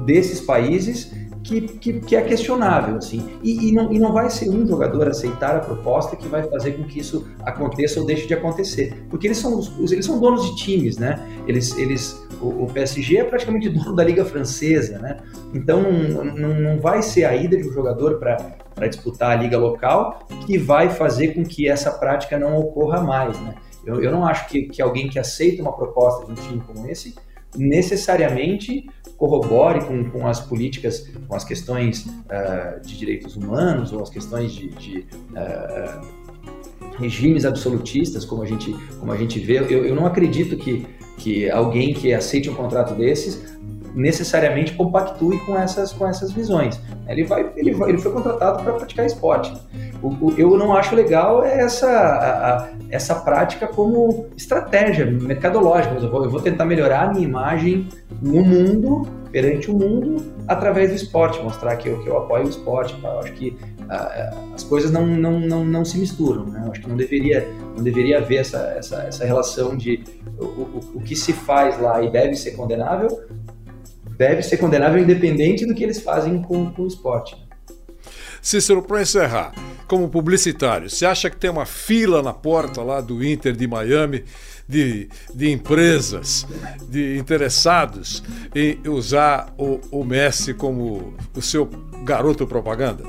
desses 0.05 0.41
países 0.41 1.11
que, 1.47 1.61
que, 1.61 1.99
que, 2.01 2.15
é 2.15 2.21
questionável, 2.21 2.97
assim. 2.97 3.39
E, 3.41 3.69
e, 3.69 3.71
não, 3.71 3.91
e 3.91 3.97
não 3.97 4.11
vai 4.11 4.29
ser 4.29 4.49
um 4.49 4.67
jogador 4.67 5.07
aceitar 5.07 5.55
a 5.55 5.59
proposta 5.59 6.17
que 6.17 6.27
vai 6.27 6.43
fazer 6.43 6.73
com 6.73 6.83
que 6.83 6.99
isso 6.99 7.25
aconteça 7.43 8.01
ou 8.01 8.05
deixe 8.05 8.27
de 8.27 8.33
acontecer. 8.33 9.05
Porque 9.09 9.27
eles 9.27 9.37
são, 9.37 9.61
eles 9.89 10.05
são 10.05 10.19
donos 10.19 10.45
de 10.45 10.55
times, 10.57 10.97
né? 10.97 11.25
Eles, 11.47 11.77
eles, 11.77 12.21
o, 12.41 12.65
o 12.65 12.67
PSG 12.73 13.19
é 13.19 13.23
praticamente 13.23 13.69
dono 13.71 13.95
da 13.95 14.03
Liga 14.03 14.25
Francesa, 14.25 14.99
né? 14.99 15.17
Então 15.53 15.81
não, 15.81 16.53
não 16.53 16.79
vai 16.79 17.01
ser 17.01 17.23
a 17.23 17.33
ida 17.35 17.55
de 17.55 17.67
um 17.67 17.71
jogador 17.71 18.19
para 18.19 18.87
disputar 18.87 19.31
a 19.31 19.41
liga 19.41 19.57
local 19.57 20.27
que 20.45 20.57
vai 20.57 20.89
fazer 20.89 21.29
com 21.29 21.43
que 21.43 21.69
essa 21.69 21.91
prática 21.91 22.37
não 22.37 22.57
ocorra 22.57 23.01
mais, 23.01 23.39
né? 23.39 23.55
Eu, 23.85 24.03
eu 24.03 24.11
não 24.11 24.25
acho 24.25 24.49
que, 24.49 24.63
que 24.63 24.81
alguém 24.81 25.07
que 25.07 25.17
aceita 25.17 25.61
uma 25.61 25.71
proposta 25.71 26.25
de 26.25 26.31
um 26.33 26.35
time 26.35 26.61
como 26.67 26.85
esse 26.89 27.15
necessariamente 27.55 28.85
corrobore 29.17 29.83
com, 29.85 30.09
com 30.09 30.27
as 30.27 30.39
políticas, 30.39 31.09
com 31.27 31.35
as 31.35 31.43
questões 31.43 32.05
uh, 32.05 32.79
de 32.85 32.97
direitos 32.97 33.35
humanos 33.35 33.91
ou 33.91 34.01
as 34.01 34.09
questões 34.09 34.51
de, 34.53 34.69
de 34.69 35.07
uh, 35.31 36.07
regimes 36.99 37.45
absolutistas, 37.45 38.23
como 38.23 38.43
a 38.43 38.45
gente, 38.45 38.71
como 38.99 39.11
a 39.11 39.17
gente 39.17 39.39
vê. 39.39 39.59
Eu, 39.59 39.85
eu 39.85 39.95
não 39.95 40.05
acredito 40.05 40.55
que, 40.55 40.85
que 41.17 41.49
alguém 41.49 41.93
que 41.93 42.13
aceite 42.13 42.49
um 42.49 42.55
contrato 42.55 42.93
desses 42.93 43.57
necessariamente 43.95 44.73
compactue 44.73 45.39
com 45.39 45.57
essas, 45.57 45.91
com 45.91 46.07
essas 46.07 46.31
visões. 46.31 46.79
Ele, 47.07 47.23
vai, 47.23 47.51
ele, 47.55 47.73
vai, 47.73 47.89
ele 47.89 47.97
foi 47.97 48.11
contratado 48.11 48.63
para 48.63 48.73
praticar 48.73 49.05
esporte. 49.05 49.51
O, 50.03 50.09
o, 50.27 50.33
eu 50.37 50.55
não 50.55 50.75
acho 50.75 50.95
legal 50.95 51.43
essa, 51.43 51.89
a, 51.89 52.53
a, 52.53 52.69
essa 52.89 53.15
prática 53.15 53.67
como 53.67 54.27
estratégia 54.35 55.05
mercadológica. 55.05 55.95
Eu 55.95 56.09
vou, 56.09 56.23
eu 56.23 56.29
vou 56.29 56.41
tentar 56.41 56.65
melhorar 56.65 57.03
a 57.03 57.13
minha 57.13 57.23
imagem 57.23 57.89
no 58.21 58.43
mundo, 58.43 59.07
perante 59.31 59.69
o 59.69 59.73
mundo, 59.73 60.25
através 60.47 60.89
do 60.89 60.95
esporte, 60.95 61.41
mostrar 61.41 61.75
que 61.75 61.89
eu, 61.89 62.01
que 62.01 62.09
eu 62.09 62.17
apoio 62.17 62.45
o 62.45 62.49
esporte. 62.49 62.95
Eu 63.01 63.19
acho 63.19 63.33
que 63.33 63.57
as 64.53 64.63
coisas 64.63 64.91
não, 64.91 65.05
não, 65.05 65.39
não, 65.39 65.65
não 65.65 65.85
se 65.85 65.97
misturam. 65.97 66.45
Né? 66.45 66.63
Eu 66.65 66.71
acho 66.71 66.81
que 66.81 66.89
não 66.89 66.95
deveria, 66.95 67.47
não 67.75 67.83
deveria 67.83 68.19
haver 68.19 68.37
essa, 68.37 68.59
essa, 68.77 69.03
essa 69.03 69.25
relação 69.25 69.75
de 69.75 70.03
o, 70.39 70.45
o, 70.45 70.81
o 70.95 71.01
que 71.01 71.15
se 71.15 71.33
faz 71.33 71.79
lá 71.79 72.01
e 72.01 72.09
deve 72.09 72.35
ser 72.35 72.51
condenável, 72.51 73.09
deve 74.17 74.41
ser 74.41 74.57
condenável 74.57 75.01
independente 75.01 75.65
do 75.65 75.75
que 75.75 75.83
eles 75.83 76.01
fazem 76.01 76.41
com, 76.41 76.71
com 76.71 76.83
o 76.83 76.87
esporte. 76.87 77.46
Cícero, 78.41 78.81
para 78.81 79.01
encerrar, 79.01 79.53
como 79.87 80.09
publicitário, 80.09 80.89
você 80.89 81.05
acha 81.05 81.29
que 81.29 81.37
tem 81.37 81.49
uma 81.49 81.65
fila 81.65 82.21
na 82.21 82.33
porta 82.33 82.81
lá 82.81 82.99
do 82.99 83.23
Inter 83.23 83.55
de 83.55 83.67
Miami 83.67 84.23
de, 84.67 85.09
de 85.33 85.49
empresas, 85.49 86.45
de 86.89 87.17
interessados 87.17 88.21
em 88.53 88.79
usar 88.87 89.53
o, 89.57 89.79
o 89.91 90.03
Messi 90.03 90.53
como 90.53 91.13
o 91.33 91.41
seu 91.41 91.65
garoto 92.03 92.45
propaganda? 92.45 93.03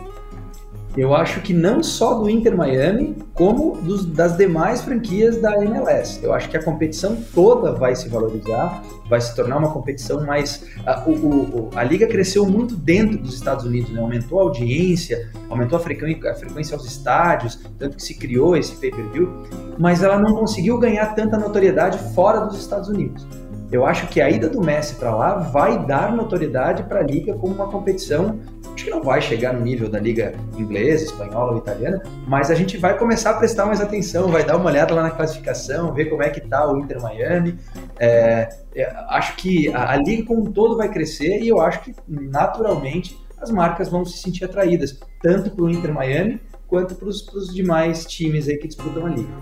Eu 0.99 1.15
acho 1.15 1.41
que 1.43 1.55
não 1.55 1.81
só 1.81 2.15
do 2.15 2.29
Inter 2.29 2.57
Miami, 2.57 3.17
como 3.33 3.81
dos, 3.81 4.05
das 4.05 4.37
demais 4.37 4.81
franquias 4.83 5.41
da 5.41 5.55
MLS. 5.63 6.19
Eu 6.25 6.35
acho 6.35 6.51
que 6.51 6.57
a 6.57 6.63
competição 6.63 7.17
toda 7.33 7.73
vai 7.73 7.95
se 7.95 8.09
valorizar, 8.09 8.83
vai 9.09 9.21
se 9.21 9.33
tornar 9.37 9.59
uma 9.59 9.71
competição 9.71 10.27
mais. 10.27 10.67
A, 10.85 11.09
o, 11.09 11.13
o, 11.13 11.71
a 11.77 11.85
liga 11.85 12.05
cresceu 12.09 12.45
muito 12.45 12.75
dentro 12.75 13.17
dos 13.17 13.35
Estados 13.35 13.65
Unidos, 13.65 13.93
né? 13.93 14.01
aumentou 14.01 14.41
a 14.41 14.43
audiência, 14.43 15.31
aumentou 15.49 15.79
a 15.79 15.81
frequência, 15.81 16.33
a 16.33 16.35
frequência 16.35 16.77
aos 16.77 16.85
estádios, 16.85 17.61
tanto 17.79 17.97
que 17.97 18.03
se 18.03 18.15
criou 18.19 18.57
esse 18.57 18.75
pay-per-view, 18.75 19.45
mas 19.79 20.03
ela 20.03 20.19
não 20.19 20.35
conseguiu 20.35 20.79
ganhar 20.79 21.15
tanta 21.15 21.39
notoriedade 21.39 21.97
fora 22.13 22.41
dos 22.41 22.59
Estados 22.59 22.89
Unidos. 22.89 23.25
Eu 23.71 23.85
acho 23.85 24.07
que 24.09 24.21
a 24.21 24.31
ida 24.31 24.49
do 24.49 24.61
Messi 24.61 24.95
para 24.95 25.15
lá 25.15 25.35
vai 25.35 25.85
dar 25.85 26.13
notoriedade 26.13 26.85
para 26.85 27.01
a 27.01 27.03
liga 27.03 27.35
como 27.35 27.55
uma 27.55 27.69
competição 27.69 28.39
Acho 28.79 28.85
que 28.85 28.91
não 28.93 29.03
vai 29.03 29.21
chegar 29.21 29.53
no 29.53 29.61
nível 29.61 29.89
da 29.89 29.99
liga 29.99 30.37
inglesa, 30.57 31.07
espanhola 31.07 31.51
ou 31.51 31.59
italiana, 31.59 32.01
mas 32.29 32.49
a 32.49 32.55
gente 32.55 32.77
vai 32.77 32.97
começar 32.97 33.31
a 33.31 33.35
prestar 33.35 33.67
mais 33.67 33.81
atenção, 33.81 34.29
vai 34.29 34.45
dar 34.45 34.57
uma 34.57 34.71
olhada 34.71 34.95
lá 34.95 35.03
na 35.03 35.11
classificação, 35.11 35.93
ver 35.93 36.05
como 36.05 36.23
é 36.23 36.31
que 36.31 36.41
tá 36.41 36.71
o 36.71 36.79
Inter 36.79 37.03
Miami. 37.03 37.59
É, 37.99 38.49
é, 38.77 38.85
acho 39.09 39.35
que 39.35 39.67
a, 39.75 39.91
a 39.91 39.97
liga 39.97 40.25
como 40.27 40.43
um 40.43 40.53
todo 40.53 40.77
vai 40.77 40.89
crescer 40.89 41.41
e 41.41 41.49
eu 41.49 41.61
acho 41.61 41.81
que 41.81 41.93
naturalmente 42.07 43.19
as 43.41 43.51
marcas 43.51 43.89
vão 43.89 44.05
se 44.05 44.19
sentir 44.19 44.45
atraídas, 44.45 45.01
tanto 45.21 45.51
para 45.51 45.65
o 45.65 45.69
Inter 45.69 45.93
Miami 45.93 46.41
quanto 46.69 46.95
para 46.95 47.09
os 47.09 47.53
demais 47.53 48.07
times 48.07 48.47
aí 48.47 48.59
que 48.59 48.69
disputam 48.69 49.07
a 49.07 49.09
liga. 49.09 49.33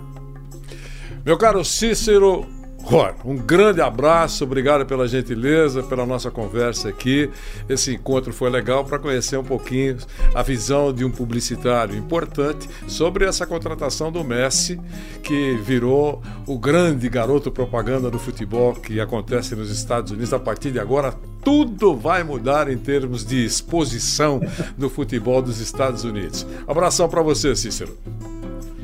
Meu 1.23 1.37
caro 1.37 1.63
Cícero, 1.63 2.43
Ror, 2.87 3.15
um 3.25 3.35
grande 3.35 3.81
abraço, 3.81 4.45
obrigado 4.45 4.85
pela 4.85 5.09
gentileza, 5.09 5.83
pela 5.83 6.05
nossa 6.05 6.31
conversa 6.31 6.87
aqui. 6.87 7.29
Esse 7.67 7.93
encontro 7.93 8.31
foi 8.31 8.49
legal 8.49 8.85
para 8.85 8.97
conhecer 8.97 9.35
um 9.35 9.43
pouquinho 9.43 9.97
a 10.33 10.41
visão 10.41 10.93
de 10.93 11.03
um 11.03 11.11
publicitário 11.11 11.97
importante 11.97 12.69
sobre 12.87 13.25
essa 13.25 13.45
contratação 13.45 14.09
do 14.09 14.23
Messi, 14.23 14.79
que 15.21 15.55
virou 15.65 16.21
o 16.47 16.57
grande 16.57 17.09
garoto 17.09 17.51
propaganda 17.51 18.09
do 18.09 18.17
futebol 18.17 18.73
que 18.73 19.01
acontece 19.01 19.53
nos 19.53 19.69
Estados 19.69 20.13
Unidos. 20.13 20.31
A 20.31 20.39
partir 20.39 20.71
de 20.71 20.79
agora, 20.79 21.13
tudo 21.43 21.93
vai 21.93 22.23
mudar 22.23 22.71
em 22.71 22.77
termos 22.77 23.25
de 23.25 23.43
exposição 23.43 24.39
do 24.77 24.89
futebol 24.89 25.41
dos 25.41 25.59
Estados 25.59 26.05
Unidos. 26.05 26.47
Abração 26.65 27.09
para 27.09 27.21
você, 27.21 27.53
Cícero. 27.53 27.97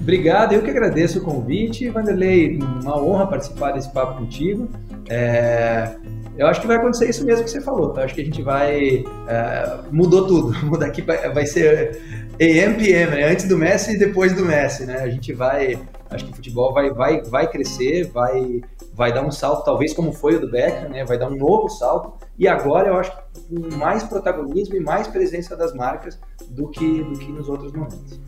Obrigado, 0.03 0.51
eu 0.51 0.61
que 0.61 0.69
agradeço 0.69 1.19
o 1.19 1.21
convite. 1.21 1.89
Vanderlei, 1.89 2.59
uma 2.59 3.01
honra 3.01 3.25
participar 3.25 3.71
desse 3.71 3.89
papo 3.89 4.19
contigo. 4.19 4.67
É, 5.09 5.95
eu 6.37 6.45
acho 6.45 6.59
que 6.59 6.67
vai 6.67 6.75
acontecer 6.75 7.09
isso 7.09 7.25
mesmo 7.25 7.45
que 7.45 7.49
você 7.49 7.61
falou. 7.61 7.93
Tá? 7.93 8.03
Acho 8.03 8.13
que 8.13 8.19
a 8.19 8.25
gente 8.25 8.41
vai. 8.41 9.05
É, 9.29 9.79
mudou 9.91 10.27
tudo. 10.27 10.53
Mudar 10.67 10.87
aqui 10.87 11.01
vai 11.01 11.45
ser 11.45 12.01
AM, 12.37 12.75
PM, 12.75 13.15
né? 13.15 13.31
antes 13.31 13.47
do 13.47 13.57
Messi 13.57 13.95
e 13.95 13.97
depois 13.97 14.33
do 14.33 14.43
Messi. 14.43 14.85
Né? 14.85 14.97
A 14.97 15.07
gente 15.07 15.31
vai. 15.31 15.79
Acho 16.09 16.25
que 16.25 16.31
o 16.31 16.35
futebol 16.35 16.73
vai, 16.73 16.91
vai, 16.91 17.21
vai 17.21 17.49
crescer, 17.49 18.11
vai, 18.11 18.61
vai 18.93 19.13
dar 19.13 19.25
um 19.25 19.31
salto, 19.31 19.63
talvez 19.63 19.93
como 19.93 20.11
foi 20.11 20.35
o 20.35 20.39
do 20.41 20.51
Beckham, 20.51 20.89
né? 20.89 21.05
vai 21.05 21.17
dar 21.17 21.27
um 21.27 21.35
novo 21.35 21.69
salto. 21.69 22.13
E 22.37 22.45
agora 22.45 22.89
eu 22.89 22.97
acho 22.97 23.09
que 23.09 23.23
com 23.55 23.77
mais 23.77 24.03
protagonismo 24.03 24.75
e 24.75 24.81
mais 24.81 25.07
presença 25.07 25.55
das 25.55 25.73
marcas 25.73 26.19
do 26.49 26.67
que, 26.67 27.03
do 27.03 27.17
que 27.17 27.31
nos 27.31 27.47
outros 27.47 27.71
momentos. 27.71 28.19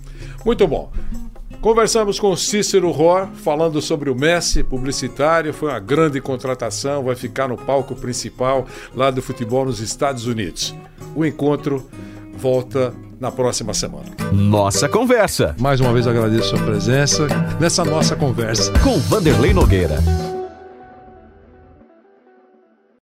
Muito 0.44 0.68
bom. 0.68 0.90
Conversamos 1.66 2.20
com 2.20 2.36
Cícero 2.36 2.92
Ror, 2.92 3.28
falando 3.34 3.82
sobre 3.82 4.08
o 4.12 4.16
Messi, 4.16 4.62
publicitário, 4.62 5.52
foi 5.52 5.70
uma 5.70 5.80
grande 5.80 6.22
contratação, 6.22 7.06
vai 7.06 7.16
ficar 7.16 7.48
no 7.48 7.58
palco 7.58 7.96
principal 7.96 8.68
lá 8.94 9.10
do 9.10 9.20
futebol 9.20 9.66
nos 9.66 9.80
Estados 9.80 10.28
Unidos. 10.28 10.76
O 11.16 11.26
encontro 11.26 11.84
volta 12.38 12.94
na 13.20 13.32
próxima 13.32 13.74
semana. 13.74 14.12
Nossa 14.32 14.88
conversa. 14.88 15.56
Mais 15.60 15.80
uma 15.80 15.92
vez 15.92 16.06
agradeço 16.06 16.54
a 16.54 16.58
sua 16.58 16.68
presença 16.68 17.28
nessa 17.60 17.84
nossa 17.84 18.16
conversa 18.16 18.72
com 18.84 19.00
Vanderlei 19.00 19.52
Nogueira. 19.52 20.35